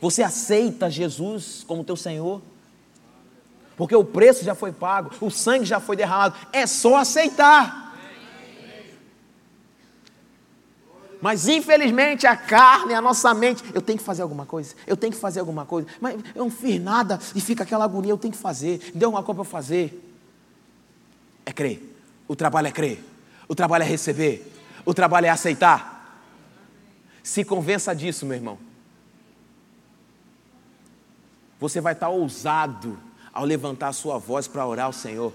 Você 0.01 0.23
aceita 0.23 0.91
Jesus 0.91 1.65
como 1.67 1.85
teu 1.85 1.97
Senhor? 1.97 2.43
Porque 3.77 3.95
o 3.97 4.05
preço 4.05 4.45
já 4.45 4.55
foi 4.55 4.73
pago, 4.73 5.11
o 5.21 5.31
sangue 5.31 5.65
já 5.65 5.81
foi 5.81 5.97
derramado, 5.97 6.35
é 6.53 6.67
só 6.67 6.97
aceitar. 6.97 7.83
Mas 11.23 11.47
infelizmente 11.47 12.27
a 12.27 12.37
carne, 12.37 12.95
a 12.95 13.01
nossa 13.01 13.33
mente, 13.33 13.63
eu 13.73 13.81
tenho 13.81 13.97
que 13.97 14.05
fazer 14.05 14.23
alguma 14.23 14.45
coisa, 14.45 14.75
eu 14.89 14.97
tenho 14.97 15.13
que 15.13 15.19
fazer 15.19 15.39
alguma 15.39 15.65
coisa, 15.65 15.89
mas 16.01 16.17
eu 16.35 16.43
não 16.43 16.51
fiz 16.51 16.83
nada 16.83 17.21
e 17.33 17.41
fica 17.41 17.63
aquela 17.63 17.85
agonia, 17.85 18.11
eu 18.11 18.19
tenho 18.19 18.33
que 18.33 18.39
fazer, 18.39 18.91
deu 18.93 19.09
uma 19.09 19.23
coisa 19.23 19.41
para 19.41 19.51
fazer. 19.51 20.13
É 21.47 21.53
crer, 21.53 21.81
o 22.27 22.35
trabalho 22.35 22.67
é 22.67 22.73
crer, 22.73 23.05
o 23.47 23.55
trabalho 23.55 23.85
é 23.85 23.87
receber, 23.87 24.53
o 24.85 24.93
trabalho 24.93 25.27
é 25.27 25.29
aceitar. 25.29 25.92
Se 27.23 27.45
convença 27.45 27.95
disso, 27.95 28.27
meu 28.27 28.37
irmão. 28.37 28.59
Você 31.61 31.81
vai 31.81 31.93
estar 31.93 32.09
ousado 32.09 32.99
ao 33.33 33.45
levantar 33.45 33.89
a 33.89 33.93
sua 33.93 34.19
voz 34.19 34.49
para 34.49 34.67
orar 34.67 34.87
ao 34.87 34.93
Senhor. 34.93 35.33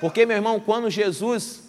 Porque, 0.00 0.24
meu 0.24 0.36
irmão, 0.36 0.60
quando 0.60 0.88
Jesus, 0.88 1.62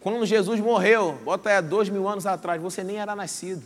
quando 0.00 0.24
Jesus 0.24 0.60
morreu, 0.60 1.18
bota 1.24 1.50
aí 1.50 1.62
dois 1.62 1.88
mil 1.88 2.08
anos 2.08 2.26
atrás, 2.26 2.60
você 2.60 2.82
nem 2.82 2.96
era 2.98 3.14
nascido. 3.16 3.62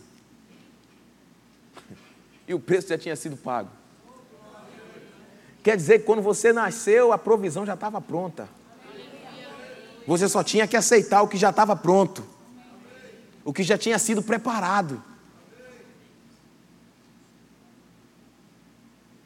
e 2.46 2.54
o 2.54 2.60
preço 2.60 2.88
já 2.88 2.98
tinha 2.98 3.14
sido 3.14 3.36
pago. 3.36 3.70
Quer 5.62 5.76
dizer 5.76 6.00
que 6.00 6.04
quando 6.04 6.22
você 6.22 6.52
nasceu, 6.52 7.12
a 7.12 7.18
provisão 7.18 7.64
já 7.64 7.74
estava 7.74 8.00
pronta. 8.00 8.48
Você 10.06 10.28
só 10.28 10.42
tinha 10.42 10.66
que 10.66 10.76
aceitar 10.76 11.22
o 11.22 11.28
que 11.28 11.36
já 11.36 11.50
estava 11.50 11.76
pronto, 11.76 12.24
o 13.44 13.52
que 13.52 13.62
já 13.62 13.78
tinha 13.78 13.98
sido 13.98 14.22
preparado. 14.22 15.02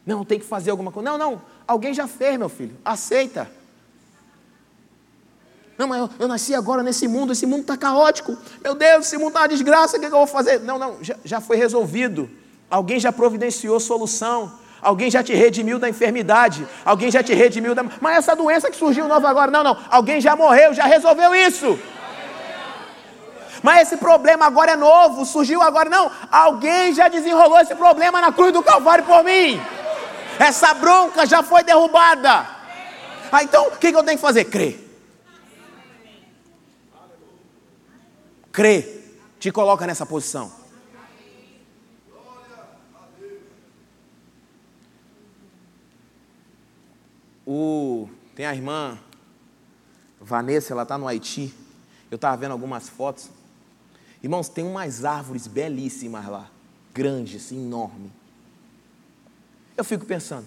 Não, 0.05 0.25
tem 0.25 0.39
que 0.39 0.47
fazer 0.47 0.71
alguma 0.71 0.93
coisa. 0.93 1.11
Não, 1.11 1.19
não, 1.19 1.43
alguém 1.67 1.93
já 1.93 2.07
fez, 2.07 2.39
meu 2.39 2.49
filho. 2.49 2.77
Aceita. 2.85 3.51
Não, 5.77 5.87
mas 5.87 5.99
eu, 5.99 6.11
eu 6.21 6.29
nasci 6.29 6.55
agora 6.55 6.83
nesse 6.83 7.09
mundo, 7.09 7.33
esse 7.33 7.45
mundo 7.45 7.63
está 7.63 7.77
caótico. 7.77 8.37
Meu 8.63 8.75
Deus, 8.75 9.07
esse 9.07 9.17
mundo 9.19 9.29
está 9.29 9.41
uma 9.41 9.49
desgraça, 9.49 9.97
o 9.97 10.01
que, 10.01 10.07
é 10.07 10.09
que 10.09 10.15
eu 10.15 10.19
vou 10.19 10.27
fazer? 10.27 10.61
Não, 10.61 10.79
não, 10.79 11.03
já, 11.03 11.17
já 11.25 11.41
foi 11.41 11.57
resolvido. 11.57 12.31
Alguém 12.71 12.99
já 12.99 13.13
providenciou 13.13 13.79
solução. 13.81 14.59
Alguém 14.87 15.11
já 15.11 15.21
te 15.21 15.35
redimiu 15.35 15.81
da 15.81 15.89
enfermidade. 15.89 16.65
Alguém 16.85 17.11
já 17.11 17.21
te 17.21 17.35
redimiu 17.35 17.75
da. 17.75 17.83
Mas 18.01 18.19
essa 18.19 18.37
doença 18.37 18.71
que 18.71 18.77
surgiu 18.77 19.09
nova 19.09 19.29
agora. 19.29 19.51
Não, 19.51 19.65
não. 19.65 19.77
Alguém 19.91 20.21
já 20.21 20.37
morreu, 20.37 20.73
já 20.73 20.85
resolveu 20.85 21.35
isso. 21.35 21.77
Mas 23.65 23.83
esse 23.83 23.97
problema 23.97 24.47
agora 24.47 24.73
é 24.73 24.77
novo, 24.77 25.25
surgiu 25.25 25.61
agora. 25.61 25.91
Não. 25.91 26.09
Alguém 26.31 26.95
já 26.95 27.09
desenrolou 27.09 27.59
esse 27.59 27.75
problema 27.75 28.21
na 28.21 28.31
cruz 28.31 28.53
do 28.53 28.63
Calvário 28.63 29.03
por 29.05 29.25
mim. 29.25 29.61
Essa 30.39 30.73
bronca 30.73 31.27
já 31.27 31.43
foi 31.43 31.65
derrubada. 31.65 32.47
Ah, 33.33 33.43
então 33.43 33.67
o 33.67 33.77
que, 33.79 33.89
eu 33.89 34.05
tenho 34.05 34.19
que 34.19 34.23
fazer? 34.23 34.45
Crer. 34.45 34.89
Crer 38.53 39.17
te 39.41 39.51
coloca 39.51 39.85
nessa 39.85 40.07
posição. 40.07 40.53
O, 47.47 48.09
tem 48.35 48.45
a 48.45 48.55
irmã 48.55 48.99
Vanessa, 50.21 50.73
ela 50.73 50.83
está 50.83 50.99
no 50.99 51.07
Haiti. 51.07 51.55
Eu 52.11 52.17
estava 52.17 52.37
vendo 52.37 52.53
algumas 52.53 52.89
fotos. 52.89 53.31
Irmãos, 54.23 54.49
tem 54.49 54.65
umas 54.65 55.05
árvores 55.05 55.47
belíssimas 55.47 56.27
lá, 56.27 56.51
grandes, 56.93 57.45
assim, 57.45 57.65
enormes. 57.65 58.11
Eu 59.77 59.85
fico 59.85 60.05
pensando, 60.05 60.47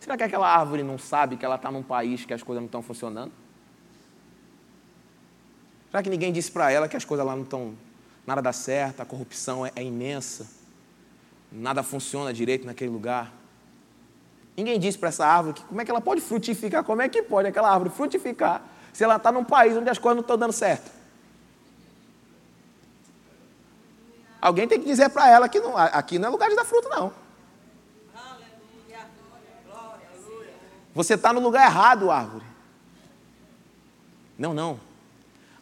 será 0.00 0.16
que 0.16 0.22
aquela 0.22 0.48
árvore 0.48 0.82
não 0.82 0.98
sabe 0.98 1.36
que 1.36 1.44
ela 1.44 1.56
está 1.56 1.70
num 1.70 1.82
país 1.82 2.24
que 2.24 2.32
as 2.32 2.42
coisas 2.42 2.60
não 2.60 2.66
estão 2.66 2.82
funcionando? 2.82 3.30
Será 5.90 6.02
que 6.02 6.10
ninguém 6.10 6.32
disse 6.32 6.50
para 6.50 6.70
ela 6.70 6.88
que 6.88 6.96
as 6.96 7.04
coisas 7.04 7.24
lá 7.24 7.36
não 7.36 7.44
estão, 7.44 7.74
nada 8.26 8.40
dá 8.40 8.52
certo, 8.52 9.00
a 9.00 9.04
corrupção 9.04 9.64
é, 9.64 9.70
é 9.76 9.84
imensa, 9.84 10.48
nada 11.52 11.82
funciona 11.82 12.32
direito 12.32 12.66
naquele 12.66 12.90
lugar? 12.90 13.32
Ninguém 14.56 14.80
disse 14.80 14.96
para 14.96 15.10
essa 15.10 15.26
árvore 15.26 15.54
que 15.54 15.62
como 15.64 15.80
é 15.80 15.84
que 15.84 15.90
ela 15.90 16.00
pode 16.00 16.20
frutificar, 16.22 16.82
como 16.82 17.02
é 17.02 17.08
que 17.08 17.22
pode 17.22 17.48
aquela 17.48 17.70
árvore 17.70 17.90
frutificar 17.90 18.62
se 18.92 19.04
ela 19.04 19.16
está 19.16 19.30
num 19.30 19.44
país 19.44 19.76
onde 19.76 19.90
as 19.90 19.98
coisas 19.98 20.16
não 20.16 20.22
estão 20.22 20.38
dando 20.38 20.52
certo. 20.52 20.90
Alguém 24.40 24.66
tem 24.66 24.80
que 24.80 24.86
dizer 24.86 25.10
para 25.10 25.28
ela 25.28 25.48
que 25.48 25.60
não, 25.60 25.76
aqui 25.76 26.18
não 26.18 26.28
é 26.28 26.30
lugar 26.30 26.48
de 26.48 26.56
dar 26.56 26.64
fruto, 26.64 26.88
não. 26.88 27.12
Você 30.94 31.12
está 31.12 31.30
no 31.30 31.40
lugar 31.40 31.66
errado, 31.66 32.10
árvore. 32.10 32.46
Não, 34.38 34.54
não. 34.54 34.80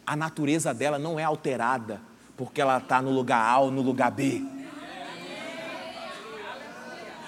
A 0.07 0.15
natureza 0.15 0.73
dela 0.73 0.97
não 0.97 1.19
é 1.19 1.23
alterada 1.25 1.99
porque 2.37 2.61
ela 2.61 2.77
está 2.77 3.01
no 3.01 3.11
lugar 3.11 3.41
A 3.41 3.59
ou 3.59 3.71
no 3.71 3.81
lugar 3.81 4.11
B 4.11 4.54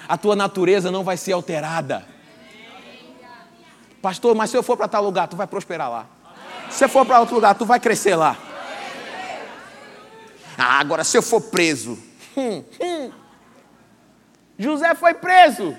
a 0.08 0.17
tua 0.17 0.36
natureza 0.36 0.91
não 0.91 1.04
vai 1.04 1.17
ser 1.17 1.34
alterada. 1.34 2.06
Pastor, 4.02 4.36
mas 4.36 4.50
se 4.50 4.58
eu 4.58 4.63
for 4.63 4.78
para 4.78 4.88
tal 4.88 5.04
lugar, 5.04 5.28
tu 5.28 5.36
vai 5.36 5.48
prosperar 5.48 5.89
lá. 5.89 6.08
Se 6.70 6.86
eu 6.86 6.89
for 6.89 7.06
para 7.06 7.20
outro 7.20 7.36
lugar, 7.36 7.56
tu 7.56 7.65
vai 7.65 7.80
crescer 7.80 8.15
lá. 8.15 8.38
Ah, 10.58 10.80
agora 10.80 11.04
se 11.04 11.17
eu 11.17 11.22
for 11.22 11.41
preso. 11.41 11.98
Hum, 12.36 12.63
hum. 12.82 13.12
José 14.58 14.96
foi 14.96 15.13
preso. 15.13 15.76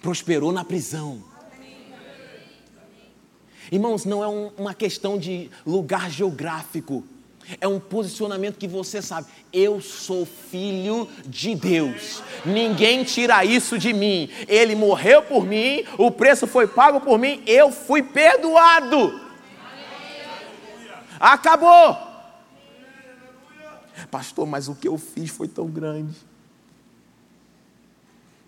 Prosperou 0.00 0.50
na 0.50 0.64
prisão. 0.64 1.22
Irmãos, 3.70 4.04
não 4.04 4.22
é 4.22 4.28
um, 4.28 4.48
uma 4.58 4.74
questão 4.74 5.16
de 5.16 5.50
lugar 5.64 6.10
geográfico. 6.10 7.04
É 7.60 7.66
um 7.66 7.78
posicionamento 7.80 8.56
que 8.56 8.68
você 8.68 9.02
sabe, 9.02 9.26
eu 9.52 9.80
sou 9.80 10.24
filho 10.24 11.08
de 11.26 11.54
Deus. 11.54 12.22
Ninguém 12.44 13.04
tira 13.04 13.44
isso 13.44 13.78
de 13.78 13.92
mim. 13.92 14.30
Ele 14.48 14.74
morreu 14.74 15.22
por 15.22 15.44
mim, 15.44 15.84
o 15.98 16.10
preço 16.10 16.46
foi 16.46 16.66
pago 16.66 17.00
por 17.00 17.18
mim, 17.18 17.42
eu 17.46 17.70
fui 17.70 18.02
perdoado. 18.02 19.20
Acabou. 21.18 21.96
Pastor, 24.10 24.46
mas 24.46 24.68
o 24.68 24.74
que 24.74 24.88
eu 24.88 24.98
fiz 24.98 25.30
foi 25.30 25.48
tão 25.48 25.66
grande. 25.66 26.16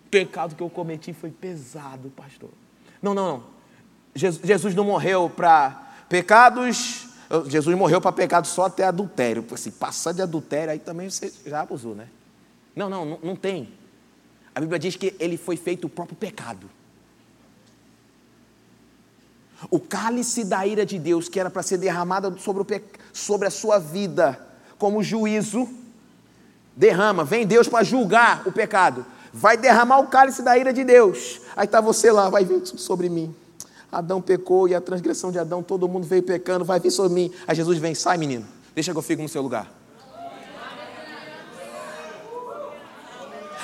O 0.05 0.09
pecado 0.09 0.55
que 0.55 0.61
eu 0.61 0.69
cometi 0.69 1.13
foi 1.13 1.31
pesado, 1.31 2.09
pastor. 2.09 2.49
Não, 3.01 3.13
não, 3.13 3.27
não. 3.27 3.43
Jesus 4.15 4.73
não 4.73 4.85
morreu 4.85 5.29
para 5.29 5.93
pecados 6.07 7.09
Jesus 7.47 7.75
morreu 7.77 7.99
para 7.99 8.11
pecado 8.11 8.47
só 8.47 8.65
até 8.65 8.83
adultério. 8.83 9.45
Assim, 9.51 9.71
passar 9.71 10.13
de 10.13 10.21
adultério, 10.21 10.71
aí 10.71 10.79
também 10.79 11.09
você 11.09 11.31
já 11.45 11.61
abusou, 11.61 11.95
né? 11.95 12.07
Não, 12.75 12.89
não, 12.89 13.05
não, 13.05 13.19
não 13.23 13.35
tem. 13.35 13.69
A 14.53 14.59
Bíblia 14.59 14.79
diz 14.79 14.95
que 14.95 15.15
ele 15.19 15.37
foi 15.37 15.57
feito 15.57 15.85
o 15.85 15.89
próprio 15.89 16.15
pecado. 16.15 16.69
O 19.69 19.79
cálice 19.79 20.43
da 20.43 20.65
ira 20.67 20.85
de 20.85 20.99
Deus, 20.99 21.27
que 21.27 21.39
era 21.39 21.49
para 21.49 21.63
ser 21.63 21.77
derramada 21.77 22.35
sobre, 22.37 22.61
o 22.61 22.81
sobre 23.13 23.47
a 23.47 23.51
sua 23.51 23.79
vida, 23.79 24.39
como 24.77 25.01
juízo, 25.01 25.67
derrama. 26.75 27.23
Vem 27.23 27.47
Deus 27.47 27.67
para 27.67 27.83
julgar 27.83 28.43
o 28.45 28.51
pecado. 28.51 29.05
Vai 29.33 29.57
derramar 29.57 29.99
o 29.99 30.07
cálice 30.07 30.41
da 30.41 30.57
ira 30.57 30.71
de 30.71 30.83
Deus. 30.83 31.41
Aí 31.55 31.65
está 31.65 31.81
você 31.81 32.11
lá, 32.11 32.29
vai 32.29 32.45
vir 32.45 32.65
sobre 32.65 33.09
mim. 33.09 33.35
Adão 33.97 34.21
pecou 34.21 34.67
e 34.67 34.75
a 34.75 34.81
transgressão 34.81 35.31
de 35.31 35.39
Adão, 35.39 35.63
todo 35.63 35.87
mundo 35.87 36.05
veio 36.05 36.23
pecando, 36.23 36.65
vai 36.65 36.79
vir 36.79 36.91
sobre 36.91 37.13
mim. 37.13 37.31
Aí 37.47 37.55
Jesus 37.55 37.77
vem, 37.77 37.95
sai 37.95 38.17
menino, 38.17 38.45
deixa 38.73 38.91
que 38.91 38.97
eu 38.97 39.01
fico 39.01 39.21
no 39.21 39.29
seu 39.29 39.41
lugar. 39.41 39.71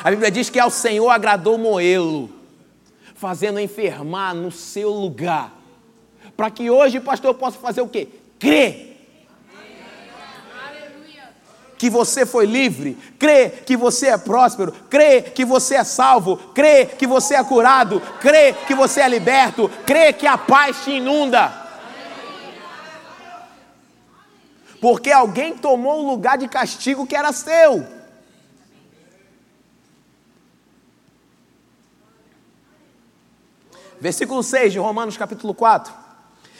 A 0.04 0.10
Bíblia 0.10 0.32
diz 0.32 0.50
que 0.50 0.60
ao 0.60 0.72
Senhor 0.72 1.10
agradou 1.10 1.58
moê-lo, 1.58 2.30
fazendo 3.14 3.60
enfermar 3.60 4.34
no 4.34 4.52
seu 4.52 4.90
lugar. 4.90 5.54
Para 6.36 6.50
que 6.50 6.72
hoje, 6.72 7.00
pastor, 7.00 7.32
eu 7.32 7.36
possa 7.36 7.60
fazer 7.60 7.82
o 7.82 7.88
quê? 7.88 8.08
Crer 8.40 8.91
que 11.82 11.90
você 11.90 12.28
foi 12.28 12.46
livre, 12.46 12.96
crê 13.18 13.50
que 13.50 13.76
você 13.76 14.10
é 14.10 14.16
próspero, 14.16 14.72
crê 14.88 15.20
que 15.24 15.44
você 15.44 15.78
é 15.78 15.84
salvo, 15.84 16.38
crê 16.54 16.86
que 16.86 17.08
você 17.08 17.34
é 17.34 17.44
curado, 17.44 18.00
crê 18.20 18.54
que 18.54 18.76
você 18.76 19.02
é 19.02 19.10
liberto, 19.10 19.68
crê 19.84 20.14
que 20.14 20.28
a 20.28 20.38
paz 20.38 20.84
te 20.84 20.92
inunda. 20.92 21.52
Porque 24.80 25.12
alguém 25.12 25.58
tomou 25.58 26.04
o 26.04 26.12
lugar 26.12 26.38
de 26.38 26.48
castigo 26.48 27.08
que 27.08 27.16
era 27.16 27.32
seu. 27.32 27.84
Versículo 34.00 34.44
6 34.44 34.74
de 34.74 34.78
Romanos 34.78 35.18
capítulo 35.18 35.56
4. 35.56 36.01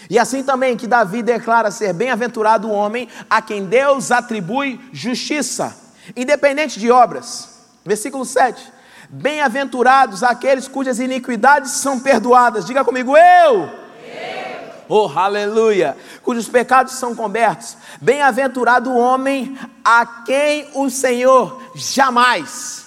E 0.10 0.20
assim 0.20 0.44
também 0.44 0.76
que 0.76 0.88
Davi 0.88 1.22
declara 1.22 1.72
ser 1.72 1.94
bem-aventurado 1.94 2.68
o 2.68 2.72
homem 2.72 3.08
a 3.30 3.42
quem 3.42 3.66
Deus 3.66 4.12
atribui 4.12 4.80
justiça, 4.92 5.76
independente 6.16 6.80
de 6.80 6.92
obras. 6.92 7.50
Versículo 7.86 8.26
7. 8.26 8.62
Bem-aventurados 9.10 10.24
aqueles 10.24 10.68
cujas 10.68 11.00
iniquidades 11.00 11.72
são 11.72 12.00
perdoadas. 12.00 12.66
Diga 12.66 12.84
comigo, 12.84 13.16
eu. 13.18 13.82
Oh, 14.94 15.10
aleluia! 15.16 15.96
Cujos 16.22 16.50
pecados 16.50 16.96
são 16.96 17.16
cobertos. 17.16 17.78
Bem-aventurado 18.02 18.92
o 18.92 18.98
homem 18.98 19.58
a 19.86 20.06
quem 20.06 20.68
o 20.74 20.90
Senhor 20.90 21.62
jamais, 21.74 22.86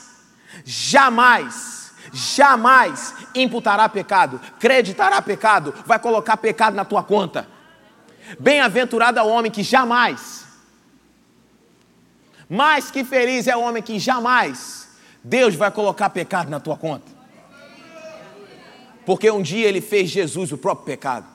jamais, 0.66 1.73
jamais 2.14 3.14
imputará 3.34 3.88
pecado, 3.88 4.40
creditará 4.60 5.20
pecado, 5.20 5.74
vai 5.84 5.98
colocar 5.98 6.36
pecado 6.36 6.74
na 6.74 6.84
tua 6.84 7.02
conta. 7.02 7.48
Bem-aventurado 8.38 9.18
é 9.18 9.22
o 9.22 9.28
homem 9.28 9.50
que 9.50 9.62
jamais, 9.62 10.46
mais 12.48 12.90
que 12.90 13.04
feliz 13.04 13.46
é 13.48 13.56
o 13.56 13.60
homem 13.60 13.82
que 13.82 13.98
jamais 13.98 14.88
Deus 15.22 15.54
vai 15.54 15.70
colocar 15.70 16.08
pecado 16.10 16.48
na 16.48 16.60
tua 16.60 16.76
conta. 16.76 17.12
Porque 19.04 19.30
um 19.30 19.42
dia 19.42 19.66
ele 19.66 19.80
fez 19.80 20.08
Jesus 20.08 20.52
o 20.52 20.56
próprio 20.56 20.86
pecado. 20.86 21.26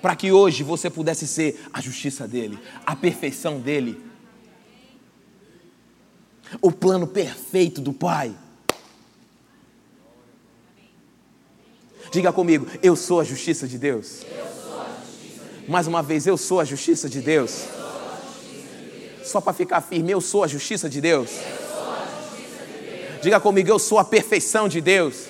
para 0.00 0.14
que 0.14 0.30
hoje 0.30 0.62
você 0.62 0.88
pudesse 0.88 1.26
ser 1.26 1.60
a 1.72 1.80
justiça 1.80 2.26
dele, 2.26 2.58
a 2.86 2.94
perfeição 2.94 3.60
dele, 3.60 4.00
o 6.60 6.70
plano 6.70 7.06
perfeito 7.06 7.80
do 7.80 7.92
Pai. 7.92 8.34
Diga 12.10 12.32
comigo, 12.32 12.66
eu 12.82 12.96
sou 12.96 13.20
a 13.20 13.24
justiça 13.24 13.66
de 13.66 13.78
Deus. 13.78 14.22
Mais 15.66 15.86
uma 15.86 16.02
vez, 16.02 16.26
eu 16.26 16.36
sou 16.36 16.60
a 16.60 16.64
justiça 16.64 17.08
de 17.08 17.20
Deus. 17.20 17.64
Só 19.22 19.40
para 19.40 19.52
ficar 19.52 19.82
firme, 19.82 20.10
eu 20.10 20.20
sou 20.20 20.42
a 20.42 20.46
justiça 20.46 20.88
de 20.88 21.00
Deus. 21.00 21.30
Diga 23.20 23.38
comigo, 23.38 23.68
eu 23.68 23.78
sou 23.78 23.98
a 23.98 24.04
perfeição 24.04 24.68
de 24.68 24.80
Deus. 24.80 25.26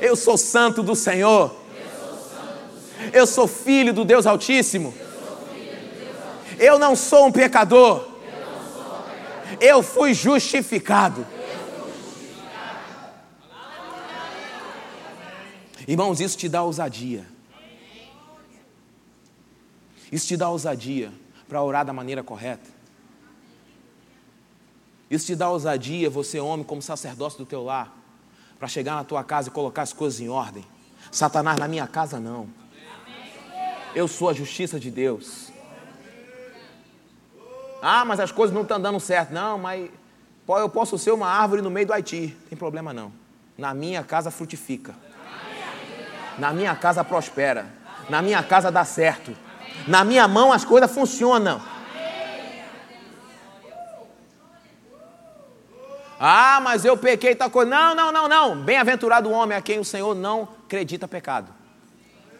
Eu 0.00 0.16
sou 0.16 0.38
santo 0.38 0.82
do 0.82 0.96
Senhor. 0.96 1.54
Eu 3.12 3.26
sou 3.26 3.46
filho 3.46 3.92
do 3.92 4.04
Deus 4.04 4.26
Altíssimo. 4.26 4.94
Eu 6.58 6.78
não 6.78 6.96
sou 6.96 7.26
um 7.26 7.32
pecador. 7.32 8.06
Eu 9.60 9.82
fui 9.82 10.14
justificado. 10.14 11.26
Irmãos, 15.90 16.20
isso 16.20 16.38
te 16.38 16.48
dá 16.48 16.62
ousadia. 16.62 17.26
Isso 20.12 20.28
te 20.28 20.36
dá 20.36 20.48
ousadia 20.48 21.12
para 21.48 21.60
orar 21.60 21.84
da 21.84 21.92
maneira 21.92 22.22
correta. 22.22 22.70
Isso 25.10 25.26
te 25.26 25.34
dá 25.34 25.50
ousadia, 25.50 26.08
você 26.08 26.38
homem, 26.38 26.64
como 26.64 26.80
sacerdócio 26.80 27.40
do 27.40 27.44
teu 27.44 27.64
lar, 27.64 27.92
para 28.56 28.68
chegar 28.68 28.94
na 28.94 29.02
tua 29.02 29.24
casa 29.24 29.48
e 29.48 29.50
colocar 29.50 29.82
as 29.82 29.92
coisas 29.92 30.20
em 30.20 30.28
ordem. 30.28 30.64
Satanás, 31.10 31.58
na 31.58 31.66
minha 31.66 31.88
casa 31.88 32.20
não. 32.20 32.48
Eu 33.92 34.06
sou 34.06 34.28
a 34.28 34.32
justiça 34.32 34.78
de 34.78 34.92
Deus. 34.92 35.50
Ah, 37.82 38.04
mas 38.04 38.20
as 38.20 38.30
coisas 38.30 38.54
não 38.54 38.62
estão 38.62 38.80
dando 38.80 39.00
certo. 39.00 39.32
Não, 39.32 39.58
mas 39.58 39.90
eu 40.46 40.68
posso 40.68 40.96
ser 40.96 41.10
uma 41.10 41.26
árvore 41.26 41.62
no 41.62 41.68
meio 41.68 41.88
do 41.88 41.92
Haiti. 41.92 42.28
Não 42.42 42.48
tem 42.50 42.56
problema 42.56 42.92
não. 42.92 43.12
Na 43.58 43.74
minha 43.74 44.04
casa 44.04 44.30
frutifica. 44.30 44.94
Na 46.40 46.54
minha 46.54 46.74
casa 46.74 47.04
prospera. 47.04 47.66
Na 48.08 48.22
minha 48.22 48.42
casa 48.42 48.70
dá 48.72 48.82
certo. 48.82 49.36
Na 49.86 50.02
minha 50.02 50.26
mão 50.26 50.50
as 50.50 50.64
coisas 50.64 50.90
funcionam. 50.90 51.60
Ah, 56.18 56.58
mas 56.62 56.84
eu 56.86 56.96
pequei 56.96 57.34
tal 57.34 57.50
coisa. 57.50 57.70
Não, 57.70 57.94
não, 57.94 58.10
não, 58.10 58.26
não. 58.26 58.56
Bem-aventurado 58.56 59.28
o 59.28 59.32
homem 59.32 59.56
a 59.56 59.60
quem 59.60 59.78
o 59.78 59.84
Senhor 59.84 60.14
não 60.14 60.48
acredita 60.64 61.06
pecado. 61.06 61.52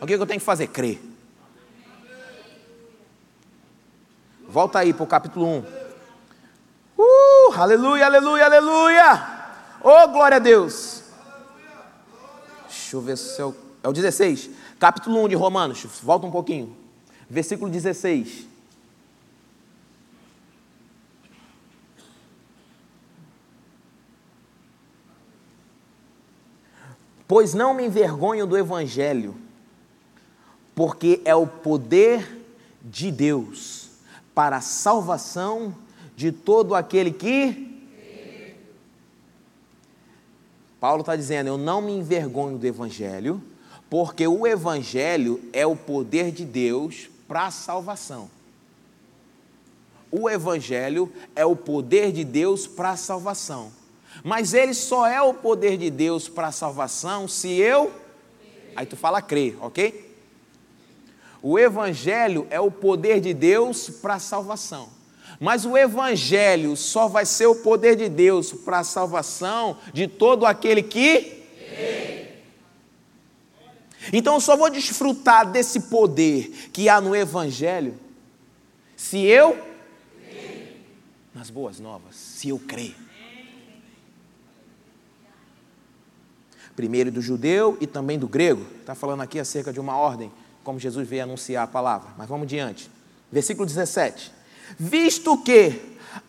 O 0.01 0.07
que 0.07 0.15
eu 0.15 0.27
tenho 0.27 0.41
que 0.41 0.47
fazer? 0.47 0.69
Crer. 0.69 0.99
Volta 4.49 4.79
aí 4.79 4.95
para 4.95 5.05
o 5.05 5.07
capítulo 5.07 5.47
1. 5.47 5.65
Uh, 6.99 7.55
aleluia, 7.55 8.07
aleluia, 8.07 8.47
aleluia. 8.47 9.27
Oh, 9.83 10.09
glória 10.09 10.37
a 10.37 10.41
Deus. 10.41 11.03
Deixa 12.67 12.97
eu 12.97 13.01
ver 13.01 13.17
se 13.17 13.43
o, 13.43 13.55
é 13.83 13.89
o 13.89 13.93
16. 13.93 14.51
Capítulo 14.79 15.25
1 15.25 15.29
de 15.29 15.35
Romanos. 15.35 15.87
Volta 16.03 16.27
um 16.27 16.31
pouquinho. 16.31 16.77
Versículo 17.29 17.71
16. 17.71 18.47
Pois 27.27 27.55
não 27.55 27.73
me 27.73 27.87
envergonho 27.87 28.45
do 28.45 28.59
Evangelho, 28.59 29.37
porque 30.75 31.23
é 31.25 31.33
o 31.33 31.47
poder 31.47 32.45
de 32.83 33.09
Deus 33.13 33.91
para 34.35 34.57
a 34.57 34.61
salvação 34.61 35.73
de 36.17 36.33
todo 36.33 36.75
aquele 36.75 37.13
que. 37.13 37.87
Paulo 40.81 41.03
está 41.03 41.15
dizendo: 41.15 41.47
Eu 41.47 41.57
não 41.57 41.81
me 41.81 41.93
envergonho 41.93 42.59
do 42.59 42.67
Evangelho, 42.67 43.41
porque 43.91 44.27
o 44.27 44.47
Evangelho 44.47 45.41
é 45.53 45.67
o 45.67 45.75
poder 45.75 46.31
de 46.31 46.45
Deus 46.45 47.11
para 47.27 47.47
a 47.47 47.51
salvação. 47.51 48.31
O 50.13 50.31
Evangelho 50.31 51.13
é 51.35 51.45
o 51.45 51.57
poder 51.57 52.13
de 52.13 52.25
Deus 52.25 52.69
para 52.69 52.91
a 52.91 52.97
salvação. 52.97 53.73
Mas 54.23 54.55
ele 54.55 54.75
só 54.75 55.07
é 55.07 55.21
o 55.21 55.35
poder 55.35 55.77
de 55.77 55.91
Deus 55.91 56.29
para 56.29 56.49
a 56.49 56.53
salvação 56.53 57.27
se 57.27 57.49
eu. 57.49 57.93
Aí 58.77 58.87
tu 58.87 58.97
fala 58.97 59.21
crer, 59.21 59.57
ok? 59.61 60.09
O 61.43 61.59
Evangelho 61.59 62.47
é 62.51 62.61
o 62.61 62.71
poder 62.71 63.21
de 63.21 63.35
Deus 63.35 63.89
para 63.91 64.15
a 64.15 64.19
salvação. 64.21 64.89
Mas 65.39 65.65
o 65.65 65.77
Evangelho 65.77 66.77
só 66.77 67.09
vai 67.09 67.25
ser 67.25 67.47
o 67.47 67.57
poder 67.57 67.97
de 67.97 68.09
Deus 68.09 68.53
para 68.53 68.81
a 68.81 68.85
salvação 68.85 69.79
de 69.93 70.07
todo 70.07 70.47
aquele 70.47 70.83
que. 70.83 71.41
Então 74.13 74.35
eu 74.35 74.41
só 74.41 74.57
vou 74.57 74.71
desfrutar 74.71 75.51
desse 75.51 75.81
poder 75.81 76.71
que 76.73 76.89
há 76.89 77.01
no 77.01 77.15
Evangelho 77.15 77.99
se 78.97 79.19
eu. 79.25 79.59
Nas 81.35 81.49
boas 81.49 81.79
novas, 81.79 82.17
se 82.17 82.49
eu 82.49 82.59
crer. 82.59 82.95
primeiro 86.81 87.11
do 87.11 87.21
judeu 87.21 87.77
e 87.79 87.87
também 87.87 88.19
do 88.19 88.27
grego. 88.27 88.67
Está 88.81 88.95
falando 88.95 89.21
aqui 89.21 89.39
acerca 89.39 89.71
de 89.71 89.79
uma 89.79 89.99
ordem, 89.99 90.33
como 90.65 90.79
Jesus 90.79 91.07
veio 91.07 91.25
anunciar 91.25 91.65
a 91.65 91.67
palavra. 91.67 92.09
Mas 92.17 92.27
vamos 92.27 92.49
diante. 92.49 92.91
Versículo 93.31 93.67
17. 93.67 94.33
Visto 94.79 95.37
que 95.43 95.79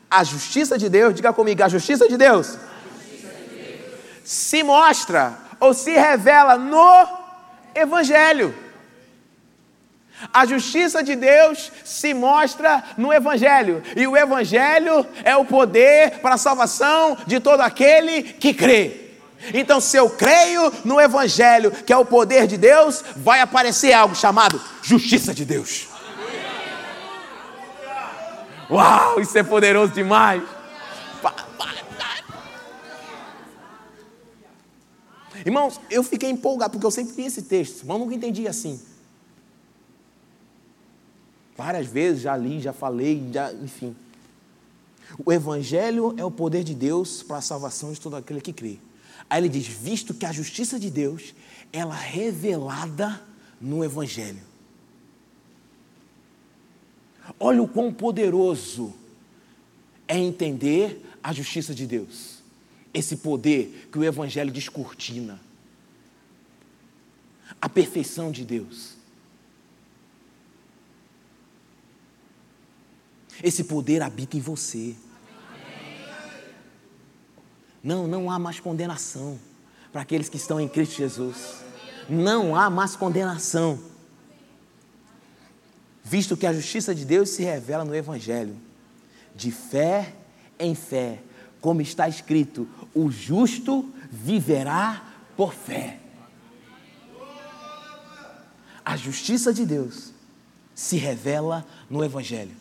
a 0.09 0.25
justiça 0.25 0.77
de 0.77 0.89
Deus, 0.89 1.15
diga 1.15 1.31
comigo, 1.31 1.63
a 1.63 1.69
justiça 1.69 2.05
de 2.05 2.17
Deus, 2.17 2.57
justiça 2.97 3.29
de 3.29 3.55
Deus. 3.55 3.99
se 4.25 4.61
mostra 4.61 5.39
ou 5.57 5.73
se 5.73 5.91
revela 5.91 6.57
no 6.57 7.20
Evangelho. 7.75 8.53
A 10.31 10.45
justiça 10.45 11.03
de 11.03 11.15
Deus 11.15 11.71
se 11.83 12.13
mostra 12.13 12.83
no 12.97 13.11
Evangelho, 13.11 13.81
e 13.95 14.05
o 14.05 14.15
Evangelho 14.15 15.05
é 15.23 15.35
o 15.35 15.45
poder 15.45 16.19
para 16.19 16.35
a 16.35 16.37
salvação 16.37 17.17
de 17.25 17.39
todo 17.39 17.61
aquele 17.61 18.21
que 18.23 18.53
crê. 18.53 19.01
Então, 19.53 19.81
se 19.81 19.97
eu 19.97 20.07
creio 20.09 20.71
no 20.85 21.01
Evangelho, 21.01 21.71
que 21.71 21.91
é 21.91 21.97
o 21.97 22.05
poder 22.05 22.45
de 22.45 22.57
Deus, 22.57 23.03
vai 23.15 23.39
aparecer 23.39 23.93
algo 23.93 24.15
chamado 24.15 24.61
justiça 24.83 25.33
de 25.33 25.43
Deus. 25.43 25.87
Uau, 28.69 29.19
isso 29.19 29.37
é 29.37 29.43
poderoso 29.43 29.91
demais. 29.91 30.43
Irmãos, 35.45 35.79
eu 35.89 36.03
fiquei 36.03 36.29
empolgado, 36.29 36.73
porque 36.73 36.85
eu 36.85 36.91
sempre 36.91 37.15
li 37.15 37.27
esse 37.27 37.43
texto, 37.43 37.85
mas 37.85 37.99
nunca 37.99 38.13
entendi 38.13 38.47
assim. 38.47 38.79
Várias 41.57 41.87
vezes 41.87 42.21
já 42.21 42.35
li, 42.35 42.59
já 42.59 42.73
falei, 42.73 43.29
já, 43.31 43.53
enfim. 43.53 43.95
O 45.25 45.31
Evangelho 45.31 46.13
é 46.17 46.23
o 46.23 46.31
poder 46.31 46.63
de 46.63 46.73
Deus 46.73 47.21
para 47.21 47.37
a 47.37 47.41
salvação 47.41 47.91
de 47.91 47.99
todo 47.99 48.15
aquele 48.15 48.41
que 48.41 48.53
crê. 48.53 48.79
Aí 49.29 49.41
ele 49.41 49.49
diz: 49.49 49.67
visto 49.67 50.13
que 50.13 50.25
a 50.25 50.31
justiça 50.31 50.79
de 50.79 50.89
Deus, 50.89 51.33
ela 51.71 51.95
é 51.95 52.07
revelada 52.07 53.21
no 53.59 53.83
Evangelho. 53.83 54.41
Olha 57.39 57.61
o 57.61 57.67
quão 57.67 57.93
poderoso 57.93 58.93
é 60.07 60.17
entender 60.17 61.05
a 61.23 61.31
justiça 61.31 61.73
de 61.73 61.85
Deus. 61.85 62.40
Esse 62.93 63.17
poder 63.17 63.89
que 63.91 63.97
o 63.99 64.03
Evangelho 64.03 64.51
descortina. 64.51 65.39
A 67.61 67.69
perfeição 67.69 68.31
de 68.31 68.43
Deus. 68.43 68.95
Esse 73.43 73.63
poder 73.63 74.01
habita 74.01 74.37
em 74.37 74.41
você. 74.41 74.95
Não, 77.83 78.07
não 78.07 78.29
há 78.29 78.37
mais 78.37 78.59
condenação 78.59 79.39
para 79.91 80.01
aqueles 80.01 80.29
que 80.29 80.37
estão 80.37 80.59
em 80.59 80.67
Cristo 80.67 80.95
Jesus. 80.95 81.63
Não 82.07 82.55
há 82.55 82.69
mais 82.69 82.95
condenação. 82.95 83.79
Visto 86.03 86.37
que 86.37 86.45
a 86.45 86.53
justiça 86.53 86.93
de 86.93 87.05
Deus 87.05 87.29
se 87.29 87.43
revela 87.43 87.85
no 87.85 87.95
Evangelho, 87.95 88.55
de 89.35 89.51
fé 89.51 90.13
em 90.59 90.75
fé, 90.75 91.21
como 91.61 91.81
está 91.81 92.09
escrito: 92.09 92.67
o 92.93 93.09
justo 93.09 93.89
viverá 94.11 95.05
por 95.37 95.53
fé. 95.53 95.99
A 98.83 98.97
justiça 98.97 99.53
de 99.53 99.65
Deus 99.65 100.11
se 100.75 100.97
revela 100.97 101.65
no 101.89 102.03
Evangelho. 102.03 102.59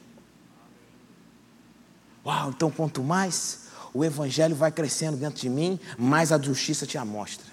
Uau, 2.25 2.51
então 2.51 2.71
quanto 2.71 3.03
mais 3.03 3.71
o 3.93 4.05
evangelho 4.05 4.55
vai 4.55 4.71
crescendo 4.71 5.17
dentro 5.17 5.41
de 5.41 5.49
mim, 5.49 5.81
mais 5.99 6.31
a 6.31 6.41
justiça 6.41 6.87
te 6.87 6.97
amostra. 6.97 7.47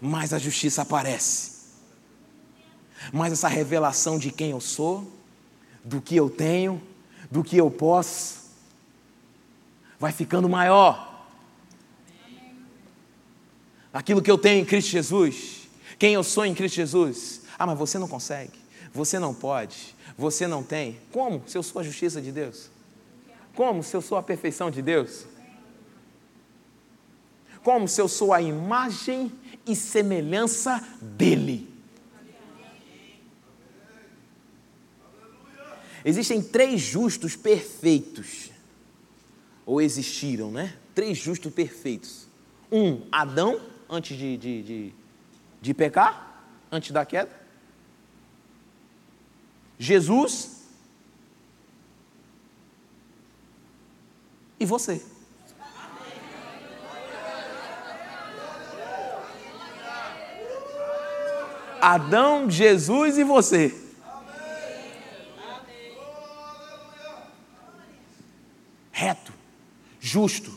Mais 0.00 0.32
a 0.32 0.38
justiça 0.38 0.82
aparece. 0.82 1.54
mas 3.12 3.32
essa 3.32 3.48
revelação 3.48 4.18
de 4.18 4.30
quem 4.30 4.50
eu 4.50 4.60
sou, 4.60 5.10
do 5.84 6.00
que 6.00 6.16
eu 6.16 6.30
tenho, 6.30 6.82
do 7.30 7.44
que 7.44 7.56
eu 7.56 7.70
posso, 7.70 8.43
vai 10.04 10.12
ficando 10.12 10.50
maior. 10.50 11.26
Aquilo 13.90 14.20
que 14.20 14.30
eu 14.30 14.36
tenho 14.36 14.60
em 14.60 14.64
Cristo 14.66 14.90
Jesus, 14.90 15.66
quem 15.98 16.12
eu 16.12 16.22
sou 16.22 16.44
em 16.44 16.54
Cristo 16.54 16.74
Jesus. 16.74 17.40
Ah, 17.58 17.66
mas 17.66 17.78
você 17.78 17.98
não 17.98 18.06
consegue, 18.06 18.52
você 18.92 19.18
não 19.18 19.32
pode, 19.32 19.96
você 20.18 20.46
não 20.46 20.62
tem. 20.62 21.00
Como 21.10 21.42
se 21.46 21.56
eu 21.56 21.62
sou 21.62 21.80
a 21.80 21.82
justiça 21.82 22.20
de 22.20 22.30
Deus? 22.30 22.68
Como 23.54 23.82
se 23.82 23.96
eu 23.96 24.02
sou 24.02 24.18
a 24.18 24.22
perfeição 24.22 24.70
de 24.70 24.82
Deus? 24.82 25.24
Como 27.62 27.88
se 27.88 27.98
eu 27.98 28.06
sou 28.06 28.34
a 28.34 28.42
imagem 28.42 29.32
e 29.66 29.74
semelhança 29.74 30.86
dEle? 31.00 31.66
Existem 36.04 36.42
três 36.42 36.82
justos 36.82 37.34
perfeitos, 37.34 38.50
ou 39.66 39.80
existiram, 39.80 40.50
né? 40.50 40.76
Três 40.94 41.18
justos 41.18 41.52
perfeitos. 41.52 42.26
Um, 42.70 43.06
Adão, 43.10 43.60
antes 43.88 44.16
de, 44.16 44.36
de, 44.36 44.62
de, 44.62 44.94
de 45.60 45.74
pecar, 45.74 46.44
antes 46.70 46.90
da 46.90 47.04
queda. 47.04 47.30
Jesus 49.78 50.64
e 54.58 54.66
você. 54.66 55.04
Adão, 61.80 62.48
Jesus 62.48 63.18
e 63.18 63.24
você. 63.24 63.78
Reto, 68.90 69.33
justo. 70.04 70.52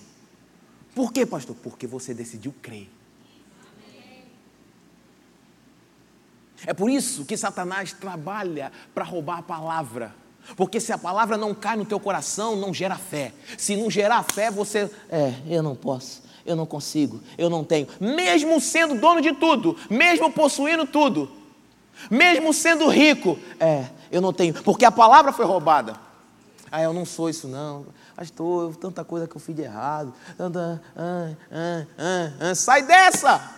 Por 0.93 1.13
quê, 1.13 1.25
pastor? 1.25 1.55
Porque 1.63 1.87
você 1.87 2.13
decidiu 2.13 2.53
crer. 2.61 2.89
É 6.65 6.73
por 6.73 6.89
isso 6.89 7.23
que 7.23 7.37
Satanás 7.37 7.93
trabalha 7.93 8.73
para 8.93 9.05
roubar 9.05 9.39
a 9.39 9.41
palavra. 9.41 10.13
Porque 10.57 10.81
se 10.81 10.91
a 10.91 10.97
palavra 10.97 11.37
não 11.37 11.53
cai 11.53 11.77
no 11.77 11.85
teu 11.85 11.99
coração, 11.99 12.57
não 12.57 12.73
gera 12.73 12.97
fé. 12.97 13.31
Se 13.57 13.77
não 13.77 13.89
gerar 13.89 14.23
fé, 14.23 14.51
você. 14.51 14.91
É, 15.09 15.33
eu 15.47 15.63
não 15.63 15.75
posso, 15.75 16.23
eu 16.45 16.55
não 16.55 16.65
consigo, 16.65 17.21
eu 17.37 17.49
não 17.49 17.63
tenho. 17.63 17.87
Mesmo 18.01 18.59
sendo 18.59 18.99
dono 18.99 19.21
de 19.21 19.33
tudo, 19.33 19.77
mesmo 19.89 20.31
possuindo 20.31 20.85
tudo, 20.85 21.31
mesmo 22.09 22.53
sendo 22.53 22.87
rico, 22.89 23.39
é, 23.59 23.85
eu 24.11 24.19
não 24.19 24.33
tenho. 24.33 24.53
Porque 24.63 24.83
a 24.83 24.91
palavra 24.91 25.31
foi 25.31 25.45
roubada. 25.45 26.06
Ah, 26.71 26.81
eu 26.81 26.93
não 26.93 27.05
sou 27.05 27.29
isso 27.29 27.47
não. 27.47 27.85
Pastor, 28.15 28.75
tanta 28.75 29.03
coisa 29.03 29.27
que 29.27 29.35
eu 29.35 29.39
fiz 29.39 29.55
de 29.55 29.61
errado. 29.61 30.13
Tanta. 30.37 30.81
Ah, 30.95 31.33
ah, 31.51 31.85
ah, 31.97 32.33
ah. 32.51 32.55
Sai 32.55 32.83
dessa! 32.85 33.55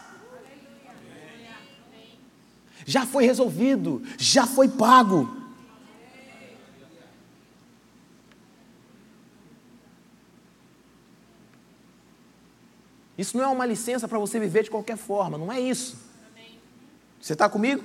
Já 2.85 3.05
foi 3.05 3.25
resolvido, 3.25 4.01
já 4.17 4.47
foi 4.47 4.67
pago. 4.67 5.37
Isso 13.17 13.35
não 13.35 13.43
é 13.43 13.47
uma 13.47 13.65
licença 13.65 14.07
para 14.07 14.17
você 14.17 14.39
viver 14.39 14.63
de 14.63 14.71
qualquer 14.71 14.95
forma, 14.95 15.37
não 15.37 15.51
é 15.51 15.59
isso. 15.59 15.97
Você 17.19 17.33
está 17.33 17.49
comigo? 17.49 17.83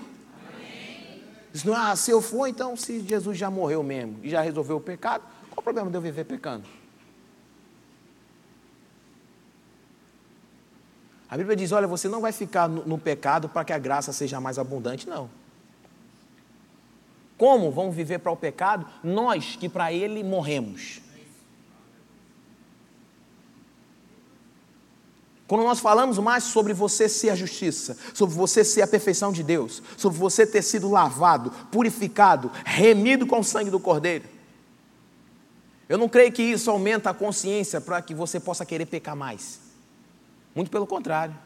É, 1.55 1.73
ah, 1.77 1.95
se 1.95 2.11
eu 2.11 2.21
for, 2.21 2.49
então, 2.49 2.77
se 2.77 3.01
Jesus 3.01 3.39
já 3.39 3.49
morreu 3.49 3.83
mesmo 3.83 4.19
e 4.23 4.29
já 4.29 4.41
resolveu 4.41 4.77
o 4.77 4.81
pecado, 4.81 5.23
qual 5.51 5.61
o 5.61 5.63
problema 5.63 5.89
de 5.89 5.97
eu 5.97 6.01
viver 6.01 6.25
pecando? 6.25 6.65
A 11.31 11.37
Bíblia 11.37 11.55
diz: 11.55 11.71
olha, 11.71 11.87
você 11.87 12.09
não 12.09 12.21
vai 12.21 12.33
ficar 12.33 12.69
no, 12.69 12.85
no 12.85 12.99
pecado 12.99 13.49
para 13.49 13.65
que 13.65 13.73
a 13.73 13.79
graça 13.79 14.13
seja 14.13 14.41
mais 14.41 14.59
abundante, 14.59 15.09
não. 15.09 15.31
Como 17.39 17.71
vamos 17.71 17.95
viver 17.95 18.19
para 18.19 18.33
o 18.33 18.37
pecado? 18.37 18.87
Nós 19.03 19.55
que 19.57 19.69
para 19.69 19.93
ele 19.93 20.25
morremos. 20.25 21.04
Quando 25.55 25.67
nós 25.67 25.79
falamos 25.79 26.19
mais 26.19 26.43
sobre 26.43 26.75
você 26.75 27.09
ser 27.09 27.31
a 27.31 27.37
justiça, 27.37 27.97
sobre 28.13 28.35
você 28.35 28.65
ser 28.65 28.83
a 28.83 28.89
perfeição 28.89 29.31
de 29.31 29.45
Deus, 29.45 29.81
sobre 29.97 30.19
você 30.19 30.45
ter 30.45 30.63
sido 30.63 30.91
lavado, 30.91 31.53
purificado, 31.71 32.51
remido 32.65 33.25
com 33.25 33.39
o 33.39 33.45
sangue 33.45 33.71
do 33.71 33.79
Cordeiro, 33.79 34.25
eu 35.89 35.97
não 35.97 36.09
creio 36.09 36.33
que 36.33 36.43
isso 36.43 36.69
aumenta 36.73 37.11
a 37.11 37.15
consciência 37.15 37.81
para 37.81 38.03
que 38.03 38.13
você 38.13 38.41
possa 38.41 38.67
querer 38.67 38.87
pecar 38.87 39.15
mais. 39.15 39.61
Muito 40.57 40.73
pelo 40.73 40.89
contrário. 40.89 41.39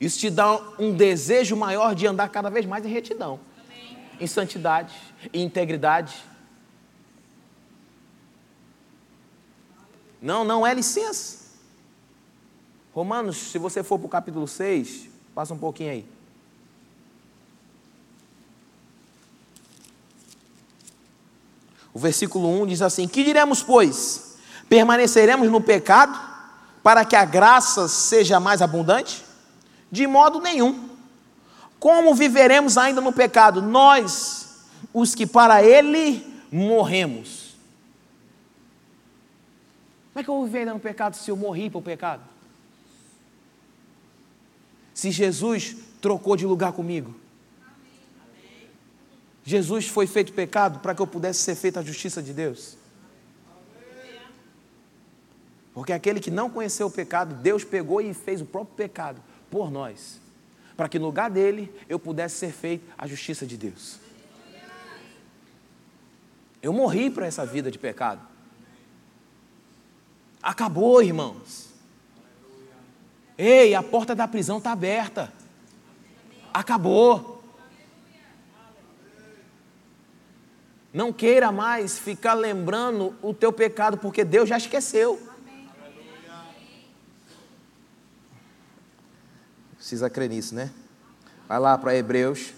Isso 0.00 0.18
te 0.18 0.28
dá 0.28 0.60
um 0.76 0.92
desejo 0.92 1.54
maior 1.54 1.94
de 1.94 2.08
andar 2.08 2.28
cada 2.28 2.50
vez 2.50 2.66
mais 2.66 2.84
em 2.84 2.88
retidão, 2.88 3.38
em 4.18 4.26
santidade, 4.26 4.96
em 5.32 5.44
integridade. 5.44 6.24
Não, 10.20 10.42
não 10.42 10.66
é 10.66 10.74
licença. 10.74 11.39
Romanos, 12.92 13.36
se 13.36 13.58
você 13.58 13.82
for 13.82 13.98
para 13.98 14.06
o 14.06 14.10
capítulo 14.10 14.48
6, 14.48 15.08
passa 15.34 15.54
um 15.54 15.58
pouquinho 15.58 15.92
aí. 15.92 16.06
O 21.92 21.98
versículo 21.98 22.48
1 22.62 22.66
diz 22.66 22.82
assim: 22.82 23.06
Que 23.06 23.24
diremos, 23.24 23.62
pois? 23.62 24.36
Permaneceremos 24.68 25.50
no 25.50 25.60
pecado 25.60 26.18
para 26.82 27.04
que 27.04 27.16
a 27.16 27.24
graça 27.24 27.88
seja 27.88 28.40
mais 28.40 28.62
abundante? 28.62 29.24
De 29.90 30.06
modo 30.06 30.40
nenhum. 30.40 30.88
Como 31.78 32.14
viveremos 32.14 32.76
ainda 32.76 33.00
no 33.00 33.12
pecado? 33.12 33.62
Nós, 33.62 34.64
os 34.92 35.14
que 35.14 35.26
para 35.26 35.62
ele 35.62 36.24
morremos. 36.52 37.56
Como 40.12 40.20
é 40.20 40.24
que 40.24 40.30
eu 40.30 40.34
vou 40.34 40.44
viver 40.44 40.60
ainda 40.60 40.74
no 40.74 40.80
pecado 40.80 41.14
se 41.14 41.30
eu 41.30 41.36
morri 41.36 41.70
para 41.70 41.78
o 41.78 41.82
pecado? 41.82 42.29
Se 45.00 45.10
Jesus 45.10 45.76
trocou 45.98 46.36
de 46.36 46.44
lugar 46.44 46.74
comigo. 46.74 47.18
Jesus 49.42 49.88
foi 49.88 50.06
feito 50.06 50.30
pecado 50.34 50.80
para 50.80 50.94
que 50.94 51.00
eu 51.00 51.06
pudesse 51.06 51.40
ser 51.40 51.54
feita 51.54 51.80
a 51.80 51.82
justiça 51.82 52.22
de 52.22 52.34
Deus. 52.34 52.76
Porque 55.72 55.94
aquele 55.94 56.20
que 56.20 56.30
não 56.30 56.50
conheceu 56.50 56.88
o 56.88 56.90
pecado, 56.90 57.34
Deus 57.36 57.64
pegou 57.64 58.02
e 58.02 58.12
fez 58.12 58.42
o 58.42 58.44
próprio 58.44 58.76
pecado 58.76 59.22
por 59.50 59.70
nós, 59.70 60.20
para 60.76 60.86
que 60.86 60.98
no 60.98 61.06
lugar 61.06 61.30
dele 61.30 61.74
eu 61.88 61.98
pudesse 61.98 62.36
ser 62.36 62.52
feito 62.52 62.84
a 62.98 63.06
justiça 63.06 63.46
de 63.46 63.56
Deus. 63.56 63.98
Eu 66.60 66.74
morri 66.74 67.08
para 67.08 67.24
essa 67.24 67.46
vida 67.46 67.70
de 67.70 67.78
pecado. 67.78 68.20
Acabou, 70.42 71.02
irmãos. 71.02 71.69
Ei, 73.42 73.74
a 73.74 73.82
porta 73.82 74.14
da 74.14 74.28
prisão 74.28 74.58
está 74.58 74.70
aberta. 74.70 75.32
Acabou. 76.52 77.42
Não 80.92 81.10
queira 81.10 81.50
mais 81.50 81.98
ficar 81.98 82.34
lembrando 82.34 83.14
o 83.22 83.32
teu 83.32 83.50
pecado, 83.50 83.96
porque 83.96 84.24
Deus 84.26 84.46
já 84.46 84.58
esqueceu. 84.58 85.18
Precisa 89.74 90.10
crer 90.10 90.28
nisso, 90.28 90.54
né? 90.54 90.70
Vai 91.48 91.58
lá 91.58 91.78
para 91.78 91.96
Hebreus, 91.96 92.52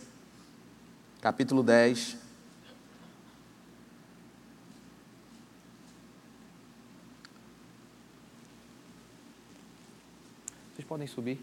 capítulo 1.20 1.62
10. 1.62 2.16
Podem 10.92 11.06
subir. 11.06 11.40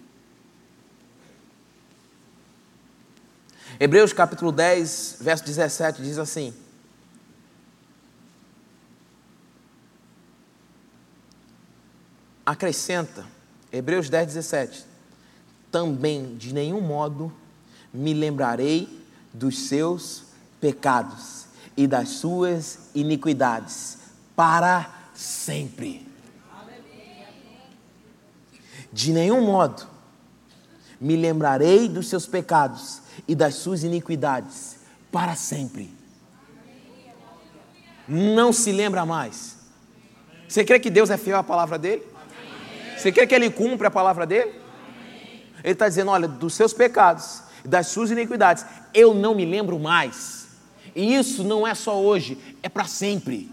Hebreus 3.79 4.13
capítulo 4.13 4.51
10, 4.51 5.17
verso 5.21 5.43
17 5.43 6.03
diz 6.03 6.19
assim: 6.19 6.53
Acrescenta, 12.45 13.25
Hebreus 13.73 14.07
10, 14.07 14.27
17: 14.35 14.85
Também 15.71 16.37
de 16.37 16.53
nenhum 16.53 16.81
modo 16.81 17.33
me 17.91 18.13
lembrarei 18.13 19.03
dos 19.33 19.67
seus 19.67 20.25
pecados 20.61 21.47
e 21.75 21.87
das 21.87 22.09
suas 22.09 22.91
iniquidades 22.93 23.97
para 24.35 25.09
sempre. 25.15 26.08
De 28.91 29.13
nenhum 29.13 29.45
modo 29.45 29.83
me 30.99 31.15
lembrarei 31.15 31.87
dos 31.87 32.09
seus 32.09 32.25
pecados 32.25 33.01
e 33.27 33.35
das 33.35 33.55
suas 33.55 33.83
iniquidades 33.83 34.77
para 35.11 35.35
sempre. 35.35 35.93
Não 38.07 38.51
se 38.51 38.71
lembra 38.71 39.05
mais. 39.05 39.57
Você 40.47 40.65
crê 40.65 40.79
que 40.79 40.89
Deus 40.89 41.09
é 41.09 41.17
fiel 41.17 41.37
à 41.37 41.43
palavra 41.43 41.77
dele? 41.77 42.03
Você 42.97 43.11
crê 43.11 43.27
que 43.27 43.35
ele 43.35 43.49
cumpre 43.49 43.87
a 43.87 43.91
palavra 43.91 44.25
dele? 44.25 44.59
Ele 45.63 45.73
está 45.73 45.87
dizendo: 45.87 46.11
olha, 46.11 46.27
dos 46.27 46.53
seus 46.53 46.73
pecados, 46.73 47.43
das 47.63 47.87
suas 47.87 48.09
iniquidades, 48.09 48.65
eu 48.93 49.13
não 49.13 49.35
me 49.35 49.45
lembro 49.45 49.79
mais. 49.79 50.47
E 50.95 51.15
isso 51.15 51.43
não 51.43 51.67
é 51.67 51.75
só 51.75 52.01
hoje, 52.01 52.37
é 52.63 52.67
para 52.67 52.85
sempre. 52.85 53.49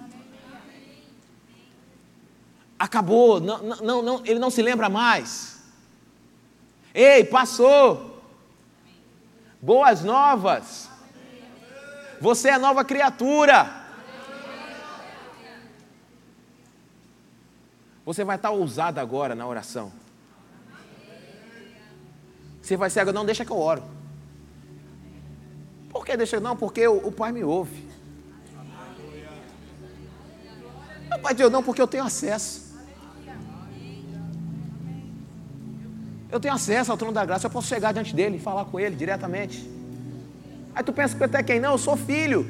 Acabou, 2.78 3.40
não, 3.40 3.58
não, 3.62 4.02
não, 4.02 4.22
ele 4.24 4.38
não 4.38 4.50
se 4.50 4.60
lembra 4.60 4.88
mais. 4.88 5.62
Ei, 6.94 7.24
passou. 7.24 8.22
Boas 9.60 10.02
novas. 10.02 10.90
Você 12.20 12.48
é 12.48 12.58
nova 12.58 12.84
criatura. 12.84 13.84
Você 18.04 18.24
vai 18.24 18.36
estar 18.36 18.50
ousado 18.50 19.00
agora 19.00 19.34
na 19.34 19.46
oração. 19.46 19.92
Você 22.62 22.76
vai 22.76 22.90
ser 22.90 23.00
agora, 23.00 23.14
não 23.14 23.26
deixa 23.26 23.44
que 23.44 23.50
eu 23.50 23.58
oro. 23.58 23.82
Por 25.90 26.04
que 26.04 26.16
deixa? 26.16 26.38
Não, 26.40 26.56
porque 26.56 26.86
o, 26.86 27.08
o 27.08 27.12
Pai 27.12 27.32
me 27.32 27.42
ouve. 27.42 27.88
Não, 31.08 31.18
Pai 31.20 31.34
Deus, 31.34 31.50
não, 31.50 31.62
porque 31.62 31.80
eu 31.80 31.86
tenho 31.86 32.04
acesso. 32.04 32.65
Eu 36.36 36.40
tenho 36.40 36.52
acesso 36.52 36.90
ao 36.92 36.98
trono 36.98 37.14
da 37.14 37.24
graça, 37.24 37.46
eu 37.46 37.50
posso 37.50 37.66
chegar 37.66 37.92
diante 37.92 38.14
dele 38.14 38.36
e 38.36 38.38
falar 38.38 38.66
com 38.66 38.78
ele 38.78 38.94
diretamente. 38.94 39.66
Aí 40.74 40.84
tu 40.84 40.92
pensa 40.92 41.16
que 41.16 41.24
até 41.24 41.42
quem? 41.42 41.58
Não, 41.58 41.72
eu 41.72 41.78
sou 41.78 41.96
filho. 41.96 42.46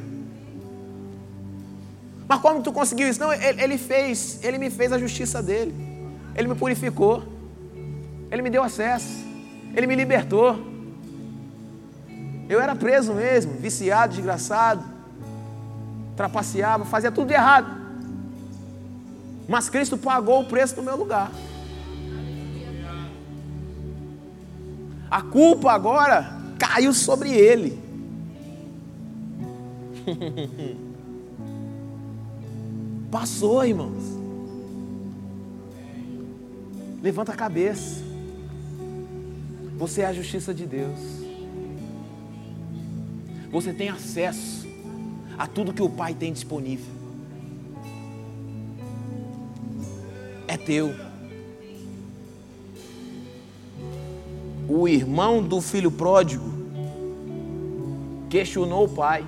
Mas 2.26 2.40
como 2.40 2.64
tu 2.64 2.72
conseguiu 2.72 3.08
isso? 3.08 3.20
Não, 3.20 3.32
ele, 3.32 3.62
ele 3.62 3.78
fez, 3.78 4.42
ele 4.42 4.58
me 4.58 4.70
fez 4.70 4.92
a 4.92 4.98
justiça 4.98 5.40
dele. 5.40 5.72
Ele 6.34 6.48
me 6.48 6.56
purificou. 6.56 7.22
Ele 8.28 8.42
me 8.42 8.50
deu 8.50 8.64
acesso. 8.64 9.24
Ele 9.72 9.86
me 9.86 9.94
libertou. 9.94 10.58
Eu 12.48 12.60
era 12.60 12.74
preso 12.74 13.14
mesmo, 13.14 13.52
viciado, 13.52 14.14
desgraçado, 14.14 14.84
trapaceava, 16.16 16.84
fazia 16.84 17.12
tudo 17.12 17.30
errado. 17.30 17.68
Mas 19.48 19.68
Cristo 19.68 19.96
pagou 19.96 20.40
o 20.40 20.46
preço 20.46 20.74
no 20.74 20.82
meu 20.82 20.96
lugar. 20.96 21.30
A 25.10 25.22
culpa 25.22 25.72
agora 25.72 26.36
caiu 26.58 26.92
sobre 26.92 27.30
ele. 27.32 27.78
Passou, 33.10 33.64
irmãos. 33.64 34.04
Levanta 37.02 37.32
a 37.32 37.36
cabeça. 37.36 38.04
Você 39.78 40.02
é 40.02 40.06
a 40.06 40.12
justiça 40.12 40.52
de 40.52 40.66
Deus. 40.66 40.98
Você 43.50 43.72
tem 43.72 43.88
acesso 43.88 44.66
a 45.38 45.46
tudo 45.46 45.72
que 45.72 45.82
o 45.82 45.88
Pai 45.88 46.14
tem 46.14 46.32
disponível. 46.32 46.92
É 50.48 50.56
teu. 50.56 51.05
O 54.68 54.88
irmão 54.88 55.42
do 55.42 55.60
filho 55.60 55.90
pródigo 55.90 56.52
questionou 58.28 58.84
o 58.84 58.88
pai. 58.88 59.24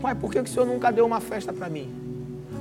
Pai, 0.00 0.14
por 0.14 0.30
que, 0.30 0.42
que 0.42 0.50
o 0.50 0.52
senhor 0.52 0.66
nunca 0.66 0.90
deu 0.90 1.06
uma 1.06 1.20
festa 1.20 1.52
para 1.52 1.68
mim? 1.68 1.90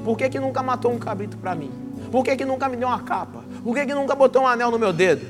Por 0.04 0.18
que, 0.18 0.30
que 0.30 0.40
nunca 0.40 0.62
matou 0.62 0.92
um 0.92 1.00
cabrito 1.00 1.38
para 1.38 1.56
mim? 1.56 1.72
Por 2.12 2.24
que, 2.24 2.36
que 2.36 2.46
nunca 2.46 2.70
me 2.70 2.78
deu 2.78 2.88
uma 2.88 3.00
capa? 3.00 3.44
Por 3.64 3.74
que, 3.76 3.86
que 3.86 3.94
nunca 3.94 4.16
botou 4.16 4.44
um 4.44 4.48
anel 4.48 4.70
no 4.70 4.78
meu 4.78 4.94
dedo? 4.94 5.26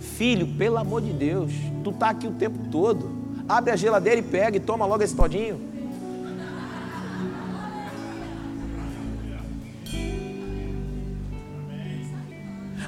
Filho, 0.00 0.46
pelo 0.46 0.78
amor 0.78 1.02
de 1.02 1.12
Deus, 1.12 1.52
tu 1.84 1.92
tá 1.92 2.10
aqui 2.10 2.26
o 2.26 2.32
tempo 2.32 2.58
todo. 2.70 3.10
Abre 3.48 3.70
a 3.70 3.76
geladeira 3.76 4.18
e 4.18 4.22
pega 4.22 4.56
e 4.56 4.60
toma 4.60 4.86
logo 4.86 5.02
esse 5.02 5.14
todinho. 5.14 5.69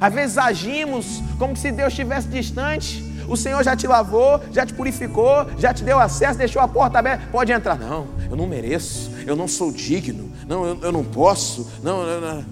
Às 0.02 0.12
vezes 0.12 0.36
agimos 0.36 1.22
como 1.38 1.56
se 1.56 1.70
Deus 1.70 1.92
estivesse 1.92 2.26
distante. 2.26 3.04
O 3.28 3.36
Senhor 3.36 3.62
já 3.62 3.76
te 3.76 3.86
lavou, 3.86 4.40
já 4.50 4.66
te 4.66 4.74
purificou, 4.74 5.46
já 5.56 5.72
te 5.72 5.84
deu 5.84 6.00
acesso, 6.00 6.36
deixou 6.36 6.60
a 6.60 6.66
porta 6.66 6.98
aberta. 6.98 7.28
Pode 7.30 7.52
entrar. 7.52 7.78
Não, 7.78 8.08
eu 8.28 8.34
não 8.34 8.44
mereço, 8.44 9.12
eu 9.24 9.36
não 9.36 9.46
sou 9.46 9.70
digno, 9.70 10.28
não, 10.44 10.66
eu, 10.66 10.78
eu 10.82 10.90
não 10.90 11.04
posso. 11.04 11.70
Não, 11.84 12.04
não, 12.04 12.20
não. 12.20 12.44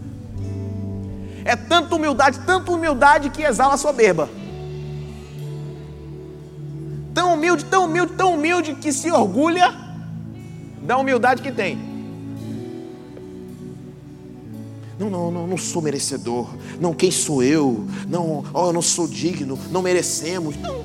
É 1.45 1.57
tanta 1.57 1.93
humildade, 1.97 2.39
tanta 2.47 2.71
humildade 2.71 3.31
que 3.31 3.43
exala 3.43 3.75
a 3.75 3.77
soberba. 3.77 4.31
Tão 7.13 7.35
humilde, 7.35 7.65
tão 7.65 7.87
humilde, 7.87 8.13
tão 8.13 8.35
humilde 8.35 8.75
que 8.77 8.93
se 8.93 9.11
orgulha 9.11 9.75
da 10.83 10.97
humildade 10.97 11.43
que 11.43 11.51
tem. 11.51 11.90
Não, 15.01 15.09
não, 15.09 15.31
não, 15.31 15.47
não 15.47 15.57
sou 15.57 15.81
merecedor. 15.81 16.47
Não, 16.79 16.93
quem 16.93 17.11
sou 17.11 17.43
eu? 17.43 17.87
Não, 18.07 18.45
oh, 18.53 18.67
eu 18.67 18.73
não 18.75 18.83
sou 18.83 19.09
digno. 19.09 19.59
Não 19.71 19.81
merecemos. 19.81 20.57
Não. 20.59 20.85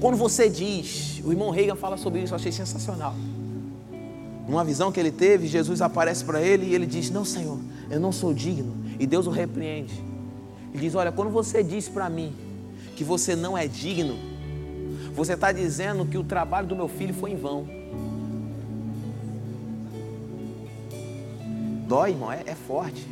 Quando 0.00 0.16
você 0.16 0.50
diz, 0.50 1.22
o 1.24 1.30
irmão 1.30 1.50
Reagan 1.50 1.76
fala 1.76 1.96
sobre 1.96 2.20
isso, 2.20 2.32
eu 2.32 2.36
achei 2.36 2.50
sensacional. 2.50 3.14
Numa 4.48 4.64
visão 4.64 4.90
que 4.90 4.98
ele 4.98 5.12
teve, 5.12 5.46
Jesus 5.46 5.80
aparece 5.80 6.24
para 6.24 6.42
ele 6.42 6.66
e 6.66 6.74
ele 6.74 6.84
diz: 6.84 7.10
Não, 7.10 7.24
Senhor, 7.24 7.60
eu 7.88 8.00
não 8.00 8.10
sou 8.10 8.34
digno. 8.34 8.74
E 8.98 9.06
Deus 9.06 9.28
o 9.28 9.30
repreende. 9.30 9.94
Ele 10.74 10.82
diz: 10.82 10.96
Olha, 10.96 11.12
quando 11.12 11.30
você 11.30 11.62
diz 11.62 11.88
para 11.88 12.10
mim 12.10 12.34
que 12.96 13.04
você 13.04 13.36
não 13.36 13.56
é 13.56 13.68
digno, 13.68 14.16
você 15.14 15.34
está 15.34 15.52
dizendo 15.52 16.04
que 16.04 16.18
o 16.18 16.24
trabalho 16.24 16.66
do 16.66 16.74
meu 16.74 16.88
filho 16.88 17.14
foi 17.14 17.30
em 17.30 17.36
vão. 17.36 17.68
Dói, 21.92 22.12
irmão, 22.12 22.32
é, 22.32 22.42
é 22.46 22.54
forte. 22.54 23.06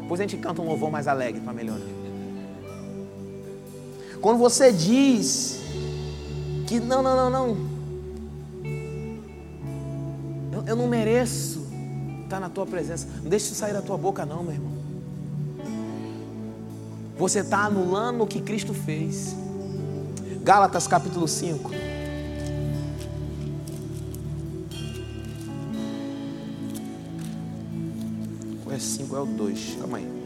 Depois 0.00 0.20
a 0.20 0.22
gente 0.22 0.36
canta 0.36 0.62
um 0.62 0.66
louvor 0.66 0.88
mais 0.88 1.08
alegre 1.08 1.40
para 1.40 1.52
melhorar. 1.52 1.80
Quando 4.20 4.38
você 4.38 4.72
diz 4.72 5.58
que 6.68 6.78
não, 6.78 7.02
não, 7.02 7.16
não, 7.16 7.28
não, 7.28 7.56
eu, 10.52 10.64
eu 10.64 10.76
não 10.76 10.86
mereço 10.86 11.66
estar 12.22 12.38
na 12.38 12.48
tua 12.48 12.66
presença, 12.66 13.08
não 13.20 13.28
deixe 13.28 13.46
isso 13.46 13.56
sair 13.56 13.72
da 13.72 13.82
tua 13.82 13.98
boca, 13.98 14.24
não, 14.24 14.44
meu 14.44 14.52
irmão. 14.52 14.72
Você 17.18 17.40
está 17.40 17.64
anulando 17.64 18.22
o 18.22 18.28
que 18.28 18.40
Cristo 18.40 18.72
fez. 18.72 19.34
Gálatas 20.44 20.86
capítulo 20.86 21.26
5. 21.26 21.95
5? 29.06 29.16
É 29.16 29.20
o 29.20 29.26
2. 29.26 29.76
Calma 29.80 29.98
aí. 29.98 30.16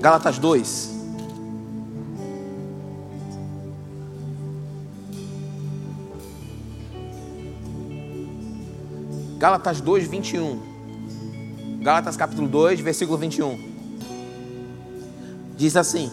Gálatas 0.00 0.38
2. 0.38 0.98
Gálatas 9.38 9.80
2, 9.80 10.06
21. 10.06 10.69
Gálatas 11.80 12.14
capítulo 12.14 12.46
2, 12.46 12.80
versículo 12.80 13.16
21. 13.16 13.58
Diz 15.56 15.76
assim: 15.76 16.10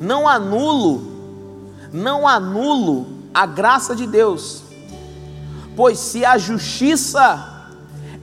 Não 0.00 0.28
anulo, 0.28 1.02
não 1.92 2.28
anulo 2.28 3.08
a 3.34 3.44
graça 3.44 3.96
de 3.96 4.06
Deus, 4.06 4.62
pois 5.74 5.98
se 5.98 6.24
a 6.24 6.38
justiça 6.38 7.72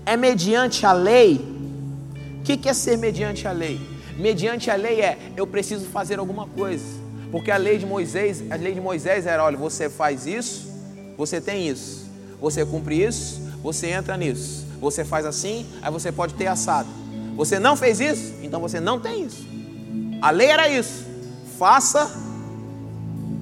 é 0.05 0.15
mediante 0.15 0.85
a 0.85 0.93
lei, 0.93 1.45
o 2.39 2.43
que, 2.43 2.55
que 2.55 2.69
é 2.69 2.73
ser 2.73 2.97
mediante 2.97 3.45
a 3.45 3.51
lei? 3.51 3.81
Mediante 4.17 4.71
a 4.71 4.75
lei 4.75 5.01
é 5.01 5.17
eu 5.35 5.45
preciso 5.45 5.85
fazer 5.87 6.19
alguma 6.19 6.47
coisa, 6.47 6.85
porque 7.31 7.51
a 7.51 7.57
lei 7.57 7.77
de 7.77 7.85
Moisés, 7.85 8.41
a 8.49 8.55
lei 8.55 8.73
de 8.73 8.79
Moisés 8.79 9.25
era, 9.25 9.43
olha, 9.43 9.57
você 9.57 9.89
faz 9.89 10.25
isso, 10.25 10.71
você 11.17 11.41
tem 11.41 11.67
isso, 11.67 12.09
você 12.39 12.65
cumpre 12.65 13.03
isso, 13.03 13.41
você 13.61 13.87
entra 13.87 14.15
nisso. 14.15 14.64
Você 14.79 15.03
faz 15.03 15.25
assim, 15.25 15.65
aí 15.81 15.91
você 15.91 16.11
pode 16.11 16.33
ter 16.33 16.47
assado. 16.47 16.87
Você 17.35 17.59
não 17.59 17.75
fez 17.75 17.99
isso, 17.99 18.33
então 18.41 18.59
você 18.59 18.79
não 18.79 18.99
tem 18.99 19.23
isso. 19.23 19.45
A 20.21 20.31
lei 20.31 20.47
era 20.47 20.69
isso. 20.69 21.05
Faça 21.57 22.09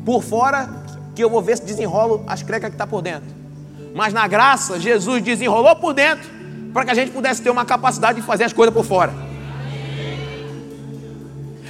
por 0.06 0.24
fora 0.24 0.70
que 1.16 1.24
eu 1.24 1.30
vou 1.30 1.42
ver 1.42 1.58
se 1.58 1.64
desenrolo 1.64 2.24
as 2.28 2.42
crecas 2.42 2.70
que 2.70 2.76
está 2.76 2.88
por 2.88 3.02
dentro. 3.02 3.30
Mas 3.94 4.14
na 4.14 4.28
graça, 4.28 4.80
Jesus 4.80 5.22
desenrolou 5.22 5.76
por 5.76 5.94
dentro 5.94 6.28
para 6.74 6.86
que 6.86 6.92
a 6.92 6.96
gente 6.96 7.12
pudesse 7.12 7.42
ter 7.42 7.52
uma 7.52 7.66
capacidade 7.66 8.20
de 8.20 8.26
fazer 8.26 8.44
as 8.46 8.54
coisas 8.54 8.74
por 8.74 8.84
fora. 8.84 9.14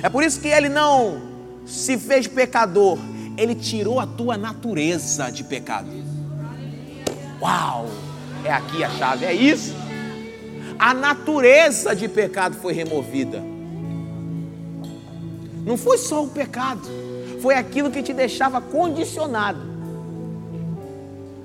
É 0.01 0.09
por 0.09 0.23
isso 0.23 0.39
que 0.39 0.47
ele 0.47 0.69
não 0.69 1.21
se 1.65 1.97
fez 1.97 2.27
pecador, 2.27 2.97
ele 3.37 3.55
tirou 3.55 3.99
a 3.99 4.07
tua 4.07 4.37
natureza 4.37 5.29
de 5.29 5.43
pecado. 5.43 5.89
Uau! 7.41 7.87
É 8.43 8.51
aqui 8.51 8.83
a 8.83 8.89
chave, 8.89 9.25
é 9.25 9.33
isso. 9.33 9.75
A 10.77 10.93
natureza 10.93 11.95
de 11.95 12.07
pecado 12.07 12.55
foi 12.55 12.73
removida. 12.73 13.41
Não 15.65 15.77
foi 15.77 15.97
só 15.97 16.23
o 16.23 16.27
pecado, 16.27 16.89
foi 17.41 17.55
aquilo 17.55 17.89
que 17.89 18.03
te 18.03 18.13
deixava 18.13 18.59
condicionado 18.59 19.73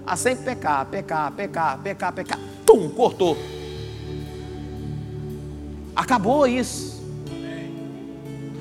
a 0.05 0.17
sempre 0.17 0.45
pecar, 0.47 0.87
pecar, 0.87 1.31
pecar, 1.33 1.79
pecar, 1.79 2.13
pecar. 2.13 2.39
Tum, 2.65 2.89
cortou. 2.89 3.37
Acabou 5.95 6.47
isso. 6.47 6.99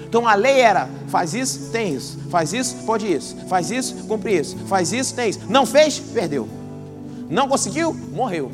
Então 0.08 0.28
a 0.28 0.36
lei 0.36 0.60
era: 0.60 0.90
faz 1.08 1.34
isso, 1.34 1.72
tem 1.72 1.96
isso, 1.96 2.20
faz 2.30 2.54
isso, 2.54 2.76
pode 2.86 3.12
isso, 3.12 3.36
faz 3.48 3.72
isso, 3.72 3.96
cumpre 4.06 4.38
isso, 4.38 4.58
faz 4.68 4.92
isso, 4.92 5.16
tem 5.16 5.30
isso. 5.30 5.40
Não 5.50 5.66
fez, 5.66 6.00
perdeu. 6.00 6.48
Não 7.30 7.48
conseguiu, 7.48 7.94
morreu. 7.94 8.52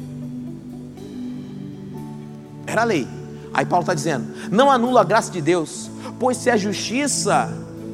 Era 2.65 2.81
a 2.81 2.85
lei. 2.85 3.07
Aí 3.53 3.65
Paulo 3.65 3.83
está 3.83 3.93
dizendo: 3.93 4.33
não 4.51 4.71
anula 4.71 5.01
a 5.01 5.03
graça 5.03 5.31
de 5.31 5.41
Deus, 5.41 5.89
pois 6.19 6.37
se 6.37 6.49
a 6.49 6.57
justiça, 6.57 7.49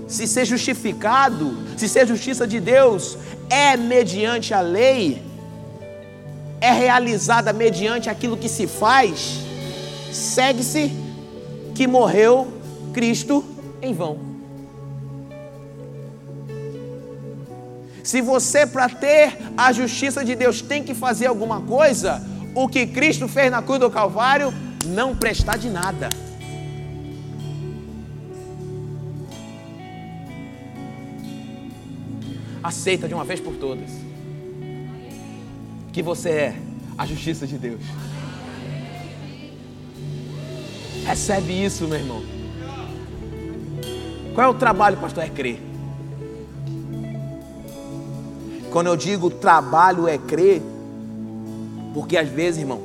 se 0.08 0.26
ser 0.26 0.46
justificado, 0.46 1.58
se 1.76 1.90
ser 1.90 2.08
justiça 2.08 2.48
de 2.48 2.60
Deus 2.60 3.18
é 3.50 3.76
mediante 3.76 4.54
a 4.54 4.62
lei, 4.62 5.22
é 6.62 6.72
realizada 6.72 7.52
mediante 7.52 8.10
aquilo 8.10 8.38
que 8.38 8.48
se 8.48 8.68
faz, 8.68 9.40
segue-se 10.12 10.92
que 11.76 11.88
morreu 11.88 12.48
Cristo 12.94 13.44
em 13.82 13.94
vão. 13.94 14.29
Se 18.10 18.22
você, 18.22 18.66
para 18.66 18.90
ter 18.90 19.38
a 19.56 19.72
justiça 19.72 20.26
de 20.26 20.34
Deus, 20.34 20.64
tem 20.64 20.84
que 20.84 20.96
fazer 20.96 21.28
alguma 21.28 21.62
coisa, 21.62 22.20
o 22.56 22.68
que 22.68 22.88
Cristo 22.88 23.28
fez 23.28 23.52
na 23.52 23.62
cruz 23.62 23.80
do 23.80 23.88
Calvário 23.88 24.52
não 24.88 25.16
prestar 25.16 25.60
de 25.60 25.70
nada. 25.70 26.10
Aceita 32.64 33.08
de 33.08 33.14
uma 33.14 33.24
vez 33.24 33.40
por 33.40 33.56
todas 33.58 33.92
que 35.94 36.02
você 36.02 36.30
é 36.30 36.56
a 36.98 37.06
justiça 37.06 37.46
de 37.46 37.60
Deus. 37.60 37.82
Recebe 41.06 41.64
isso, 41.64 41.88
meu 41.88 42.00
irmão. 42.00 42.24
Qual 44.34 44.48
é 44.48 44.50
o 44.50 44.56
trabalho, 44.56 44.98
pastor? 44.98 45.24
É 45.24 45.30
crer. 45.30 45.69
Quando 48.72 48.88
eu 48.88 48.96
digo 48.96 49.30
trabalho 49.30 50.08
é 50.08 50.18
crer, 50.18 50.62
porque 51.94 52.18
às 52.18 52.30
vezes, 52.30 52.62
irmão, 52.62 52.82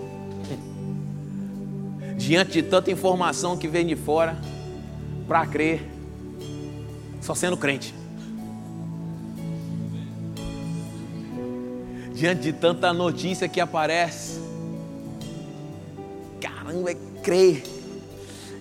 diante 2.17 2.53
de 2.53 2.63
tanta 2.63 2.91
informação 2.91 3.57
que 3.57 3.69
vem 3.69 3.87
de 3.87 3.95
fora, 3.95 4.37
para 5.29 5.47
crer, 5.47 5.87
só 7.21 7.35
sendo 7.35 7.57
crente. 7.57 7.95
Diante 12.15 12.43
de 12.43 12.53
tanta 12.53 12.93
notícia 12.93 13.49
que 13.49 13.61
aparece, 13.61 14.41
caramba, 16.41 16.93
é 16.93 16.97
crer. 17.23 17.63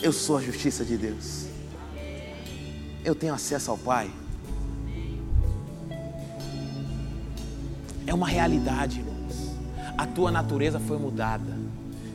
Eu 0.01 0.11
sou 0.11 0.37
a 0.37 0.41
justiça 0.41 0.83
de 0.83 0.97
Deus. 0.97 1.45
Eu 3.05 3.15
tenho 3.15 3.33
acesso 3.33 3.71
ao 3.71 3.77
Pai. 3.77 4.09
É 8.13 8.15
uma 8.15 8.27
realidade, 8.27 8.99
irmãos. 8.99 9.55
A 9.97 10.05
tua 10.05 10.29
natureza 10.29 10.79
foi 10.79 10.99
mudada. 10.99 11.57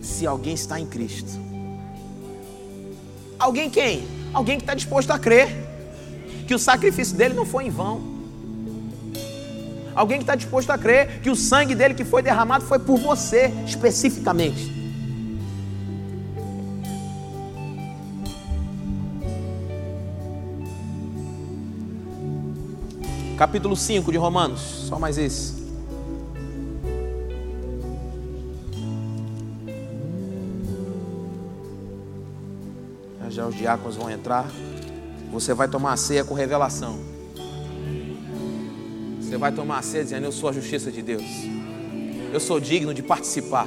Se 0.00 0.24
alguém 0.28 0.54
está 0.54 0.78
em 0.78 0.86
Cristo. 0.86 1.32
Alguém 3.36 3.68
quem? 3.68 4.06
Alguém 4.32 4.58
que 4.58 4.62
está 4.62 4.74
disposto 4.74 5.10
a 5.10 5.18
crer 5.18 5.48
que 6.46 6.54
o 6.54 6.58
sacrifício 6.58 7.16
dele 7.16 7.34
não 7.34 7.44
foi 7.44 7.64
em 7.64 7.70
vão. 7.70 8.00
Alguém 9.92 10.18
que 10.18 10.22
está 10.22 10.36
disposto 10.36 10.70
a 10.70 10.78
crer 10.78 11.20
que 11.20 11.30
o 11.30 11.34
sangue 11.34 11.74
dele 11.74 11.94
que 11.94 12.04
foi 12.04 12.22
derramado 12.22 12.64
foi 12.64 12.78
por 12.78 12.96
você, 12.96 13.52
especificamente. 13.66 14.72
Capítulo 23.36 23.76
5 23.76 24.12
de 24.12 24.16
Romanos, 24.16 24.60
só 24.60 24.96
mais 24.96 25.18
esse. 25.18 25.57
Já 33.30 33.46
os 33.46 33.54
diáconos 33.54 33.96
vão 33.96 34.10
entrar. 34.10 34.50
Você 35.30 35.52
vai 35.52 35.68
tomar 35.68 35.92
a 35.92 35.96
ceia 35.96 36.24
com 36.24 36.34
revelação. 36.34 36.98
Você 39.20 39.36
vai 39.36 39.52
tomar 39.52 39.78
a 39.78 39.82
ceia 39.82 40.04
dizendo: 40.04 40.24
Eu 40.24 40.32
sou 40.32 40.48
a 40.48 40.52
justiça 40.52 40.90
de 40.90 41.02
Deus. 41.02 41.24
Eu 42.32 42.40
sou 42.40 42.58
digno 42.58 42.94
de 42.94 43.02
participar. 43.02 43.66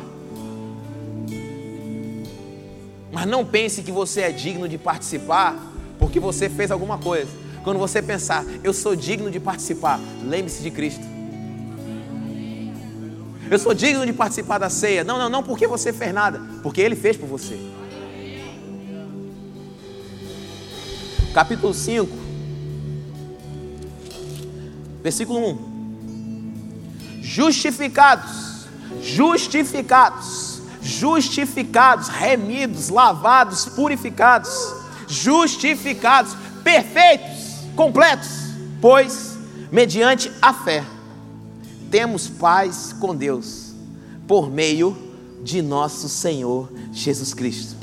Mas 3.12 3.28
não 3.28 3.46
pense 3.46 3.84
que 3.84 3.92
você 3.92 4.22
é 4.22 4.32
digno 4.32 4.68
de 4.68 4.78
participar 4.78 5.56
porque 6.00 6.20
você 6.20 6.50
fez 6.50 6.72
alguma 6.72 6.98
coisa. 6.98 7.30
Quando 7.64 7.78
você 7.78 8.02
pensar, 8.02 8.44
eu 8.64 8.74
sou 8.74 8.96
digno 8.96 9.30
de 9.30 9.40
participar, 9.40 10.00
lembre-se 10.24 10.64
de 10.64 10.72
Cristo. 10.72 11.06
Eu 13.52 13.60
sou 13.60 13.74
digno 13.74 14.06
de 14.06 14.14
participar 14.14 14.58
da 14.58 14.70
ceia. 14.70 15.04
Não, 15.04 15.20
não, 15.20 15.30
não 15.30 15.44
porque 15.44 15.68
você 15.68 15.92
fez 15.92 16.14
nada, 16.14 16.42
porque 16.64 16.82
Ele 16.82 16.96
fez 16.96 17.18
por 17.18 17.28
você. 17.28 17.60
Capítulo 21.34 21.74
5, 21.74 22.12
versículo 25.02 25.40
1. 25.40 25.72
Justificados, 27.22 28.68
justificados, 29.02 30.62
justificados, 30.82 32.10
remidos, 32.10 32.90
lavados, 32.90 33.66
purificados, 33.66 34.52
justificados, 35.08 36.36
perfeitos 36.66 37.62
completos, 37.78 38.28
pois, 38.82 39.38
mediante 39.72 40.30
a 40.42 40.54
fé, 40.54 40.84
temos 41.90 42.28
paz 42.28 42.94
com 43.00 43.16
Deus, 43.16 43.74
por 44.28 44.52
meio 44.52 44.98
de 45.42 45.62
nosso 45.62 46.10
Senhor 46.10 46.70
Jesus 46.92 47.34
Cristo, 47.34 47.78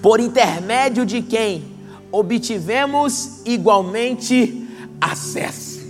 por 0.00 0.20
intermédio 0.20 1.04
de 1.04 1.20
quem 1.20 1.73
obtivemos 2.18 3.42
igualmente 3.44 4.68
acesso. 5.00 5.82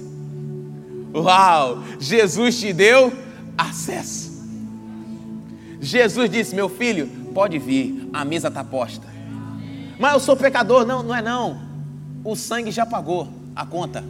Uau! 1.14 1.82
Jesus 1.98 2.58
te 2.58 2.72
deu 2.72 3.12
acesso. 3.56 4.32
Jesus 5.80 6.30
disse: 6.30 6.54
Meu 6.54 6.68
filho, 6.68 7.06
pode 7.32 7.58
vir, 7.58 8.08
a 8.12 8.24
mesa 8.24 8.48
está 8.48 8.64
posta. 8.64 9.06
Mas 9.98 10.12
eu 10.14 10.20
sou 10.20 10.36
pecador. 10.36 10.84
Não, 10.84 11.02
não 11.02 11.14
é 11.14 11.22
não 11.22 11.74
o 12.24 12.34
sangue 12.34 12.70
já 12.70 12.86
pagou 12.86 13.28
a 13.54 13.66
conta. 13.66 14.02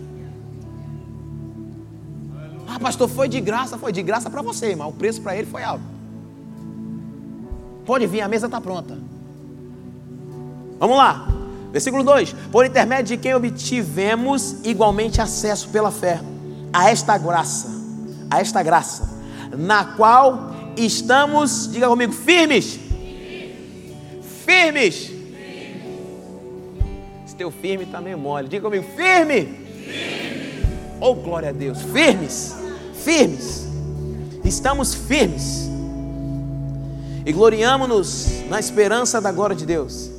Ah, 2.66 2.78
pastor, 2.78 3.08
foi 3.08 3.28
de 3.28 3.40
graça, 3.40 3.76
foi 3.76 3.92
de 3.92 4.02
graça 4.02 4.30
para 4.30 4.40
você, 4.40 4.74
mas 4.76 4.88
o 4.88 4.92
preço 4.92 5.20
para 5.20 5.36
ele 5.36 5.46
foi 5.46 5.62
alto. 5.62 5.84
Pode 7.84 8.06
vir, 8.06 8.22
a 8.22 8.28
mesa 8.28 8.46
está 8.46 8.60
pronta. 8.60 8.96
Vamos 10.78 10.96
lá, 10.96 11.28
versículo 11.74 12.02
2: 12.02 12.34
Por 12.50 12.64
intermédio 12.64 13.16
de 13.16 13.18
quem 13.18 13.34
obtivemos 13.34 14.56
igualmente 14.64 15.20
acesso 15.20 15.68
pela 15.68 15.90
fé 15.90 16.20
a 16.72 16.90
esta 16.90 17.18
graça, 17.18 17.68
a 18.30 18.40
esta 18.40 18.62
graça, 18.62 19.06
na 19.54 19.84
qual 19.84 20.54
estamos, 20.76 21.70
diga 21.70 21.86
comigo, 21.86 22.14
firmes. 22.14 22.80
Firmes 24.46 25.14
esse 27.34 27.38
teu 27.38 27.50
firme 27.50 27.82
está 27.82 28.00
meio 28.00 28.16
mole. 28.16 28.46
Diga 28.46 28.62
comigo, 28.62 28.84
firme. 28.94 29.42
firme. 29.42 30.66
Oh, 31.00 31.16
glória 31.16 31.48
a 31.48 31.52
Deus. 31.52 31.82
Firmes. 31.82 32.54
Firmes. 32.94 33.66
Estamos 34.44 34.94
firmes. 34.94 35.68
E 37.26 37.32
gloriamos-nos 37.32 38.44
na 38.48 38.60
esperança 38.60 39.20
da 39.20 39.32
glória 39.32 39.56
de 39.56 39.66
Deus. 39.66 40.13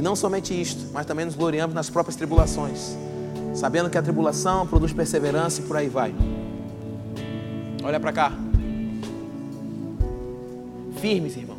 E 0.00 0.02
não 0.02 0.16
somente 0.16 0.58
isto, 0.58 0.86
mas 0.94 1.04
também 1.04 1.26
nos 1.26 1.34
gloriamos 1.34 1.74
nas 1.74 1.90
próprias 1.90 2.16
tribulações, 2.16 2.96
sabendo 3.54 3.90
que 3.90 3.98
a 3.98 4.02
tribulação 4.02 4.66
produz 4.66 4.94
perseverança 4.94 5.60
e 5.60 5.64
por 5.64 5.76
aí 5.76 5.90
vai. 5.90 6.14
Olha 7.84 8.00
para 8.00 8.10
cá. 8.10 8.32
Firmes, 11.02 11.36
irmão. 11.36 11.58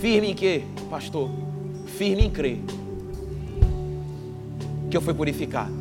Firme 0.00 0.32
em 0.32 0.34
quê, 0.34 0.64
pastor? 0.90 1.30
Firme 1.86 2.24
em 2.26 2.30
crer 2.32 2.58
que 4.90 4.96
eu 4.96 5.00
fui 5.00 5.14
purificado. 5.14 5.72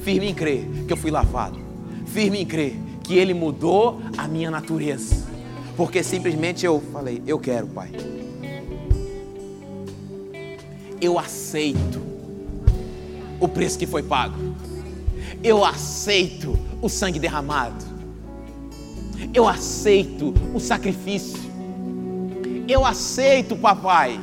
Firme 0.00 0.28
em 0.28 0.34
crer 0.34 0.68
que 0.88 0.92
eu 0.92 0.96
fui 0.96 1.12
lavado. 1.12 1.56
Firme 2.04 2.42
em 2.42 2.44
crer 2.44 2.76
que 3.04 3.14
Ele 3.14 3.32
mudou 3.32 4.00
a 4.16 4.26
minha 4.26 4.50
natureza. 4.50 5.24
Porque 5.76 6.02
simplesmente 6.02 6.66
eu 6.66 6.82
falei, 6.92 7.22
eu 7.24 7.38
quero, 7.38 7.68
Pai. 7.68 7.92
Eu 11.00 11.18
aceito 11.18 12.00
o 13.40 13.48
preço 13.48 13.78
que 13.78 13.86
foi 13.86 14.02
pago. 14.02 14.36
Eu 15.42 15.64
aceito 15.64 16.58
o 16.82 16.88
sangue 16.88 17.18
derramado. 17.18 17.84
Eu 19.32 19.48
aceito 19.48 20.34
o 20.54 20.60
sacrifício. 20.60 21.38
Eu 22.68 22.84
aceito, 22.84 23.56
papai. 23.56 24.20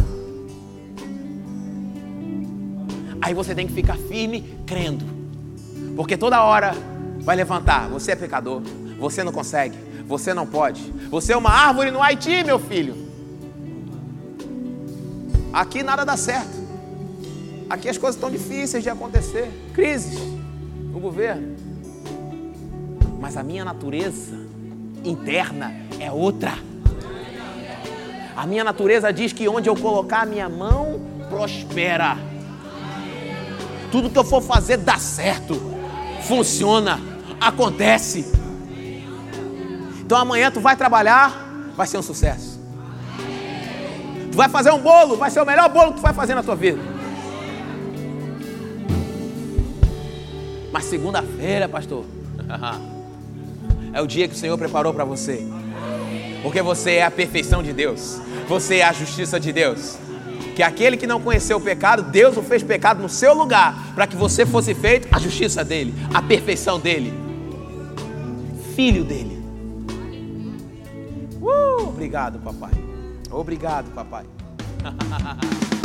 Aí 3.21 3.33
você 3.33 3.55
tem 3.55 3.65
que 3.65 3.73
ficar 3.73 3.97
firme 3.97 4.43
crendo. 4.65 5.05
Porque 5.95 6.17
toda 6.17 6.43
hora 6.43 6.73
vai 7.21 7.35
levantar, 7.35 7.87
você 7.87 8.11
é 8.11 8.15
pecador, 8.15 8.61
você 8.99 9.23
não 9.23 9.31
consegue, 9.31 9.75
você 10.07 10.33
não 10.33 10.45
pode. 10.45 10.81
Você 11.09 11.33
é 11.33 11.37
uma 11.37 11.49
árvore 11.49 11.89
no 11.89 12.03
Haiti, 12.03 12.43
meu 12.43 12.59
filho. 12.59 12.95
Aqui 15.51 15.81
nada 15.81 16.05
dá 16.05 16.15
certo. 16.15 16.54
Aqui 17.69 17.89
as 17.89 17.97
coisas 17.97 18.15
estão 18.15 18.29
difíceis 18.29 18.83
de 18.83 18.89
acontecer. 18.89 19.51
Crises 19.73 20.19
no 20.91 20.99
governo. 20.99 21.55
Mas 23.19 23.35
a 23.37 23.43
minha 23.43 23.65
natureza 23.65 24.37
interna 25.03 25.73
é 25.99 26.11
outra. 26.11 26.53
A 28.35 28.45
minha 28.45 28.63
natureza 28.63 29.11
diz 29.11 29.31
que 29.33 29.47
onde 29.47 29.69
eu 29.69 29.75
colocar 29.75 30.21
a 30.21 30.25
minha 30.25 30.49
mão, 30.49 31.01
prospera. 31.29 32.17
Tudo 33.91 34.09
que 34.09 34.19
eu 34.19 34.23
for 34.23 34.41
fazer 34.41 34.77
dá 34.77 34.97
certo, 34.99 35.55
funciona, 36.27 36.99
acontece. 37.39 38.31
Então 40.01 40.17
amanhã 40.17 40.51
tu 40.51 40.59
vai 40.59 40.75
trabalhar, 40.75 41.31
vai 41.75 41.87
ser 41.87 41.97
um 41.97 42.01
sucesso. 42.01 42.59
Tu 44.31 44.37
vai 44.37 44.49
fazer 44.49 44.71
um 44.71 44.79
bolo, 44.79 45.15
vai 45.15 45.31
ser 45.31 45.41
o 45.41 45.45
melhor 45.45 45.69
bolo 45.69 45.91
que 45.91 45.99
tu 45.99 46.01
vai 46.01 46.13
fazer 46.13 46.35
na 46.35 46.43
tua 46.43 46.55
vida. 46.55 46.94
Mas 50.75 50.83
segunda-feira, 50.83 51.69
pastor, 51.69 52.03
é 53.93 54.01
o 54.01 54.05
dia 54.05 54.27
que 54.27 54.33
o 54.33 54.37
Senhor 54.37 54.57
preparou 54.57 54.93
para 54.93 55.05
você. 55.05 55.41
Porque 56.43 56.61
você 56.61 56.95
é 56.95 57.03
a 57.05 57.09
perfeição 57.09 57.63
de 57.63 57.71
Deus. 57.71 58.19
Você 58.49 58.79
é 58.79 58.83
a 58.83 58.91
justiça 58.91 59.39
de 59.39 59.53
Deus 59.53 59.95
que 60.53 60.61
aquele 60.61 60.97
que 60.97 61.07
não 61.07 61.21
conheceu 61.21 61.57
o 61.57 61.61
pecado, 61.61 62.03
Deus 62.03 62.35
o 62.35 62.41
fez 62.41 62.61
pecado 62.61 63.01
no 63.01 63.07
seu 63.07 63.33
lugar, 63.33 63.93
para 63.93 64.05
que 64.05 64.17
você 64.17 64.45
fosse 64.45 64.73
feito 64.73 65.07
a 65.13 65.19
justiça 65.19 65.63
dele, 65.63 65.93
a 66.13 66.21
perfeição 66.21 66.77
dele, 66.77 67.13
filho 68.75 69.05
dele. 69.05 69.41
Uh, 71.41 71.87
obrigado, 71.87 72.37
papai. 72.39 72.71
Obrigado, 73.31 73.91
papai. 73.91 74.25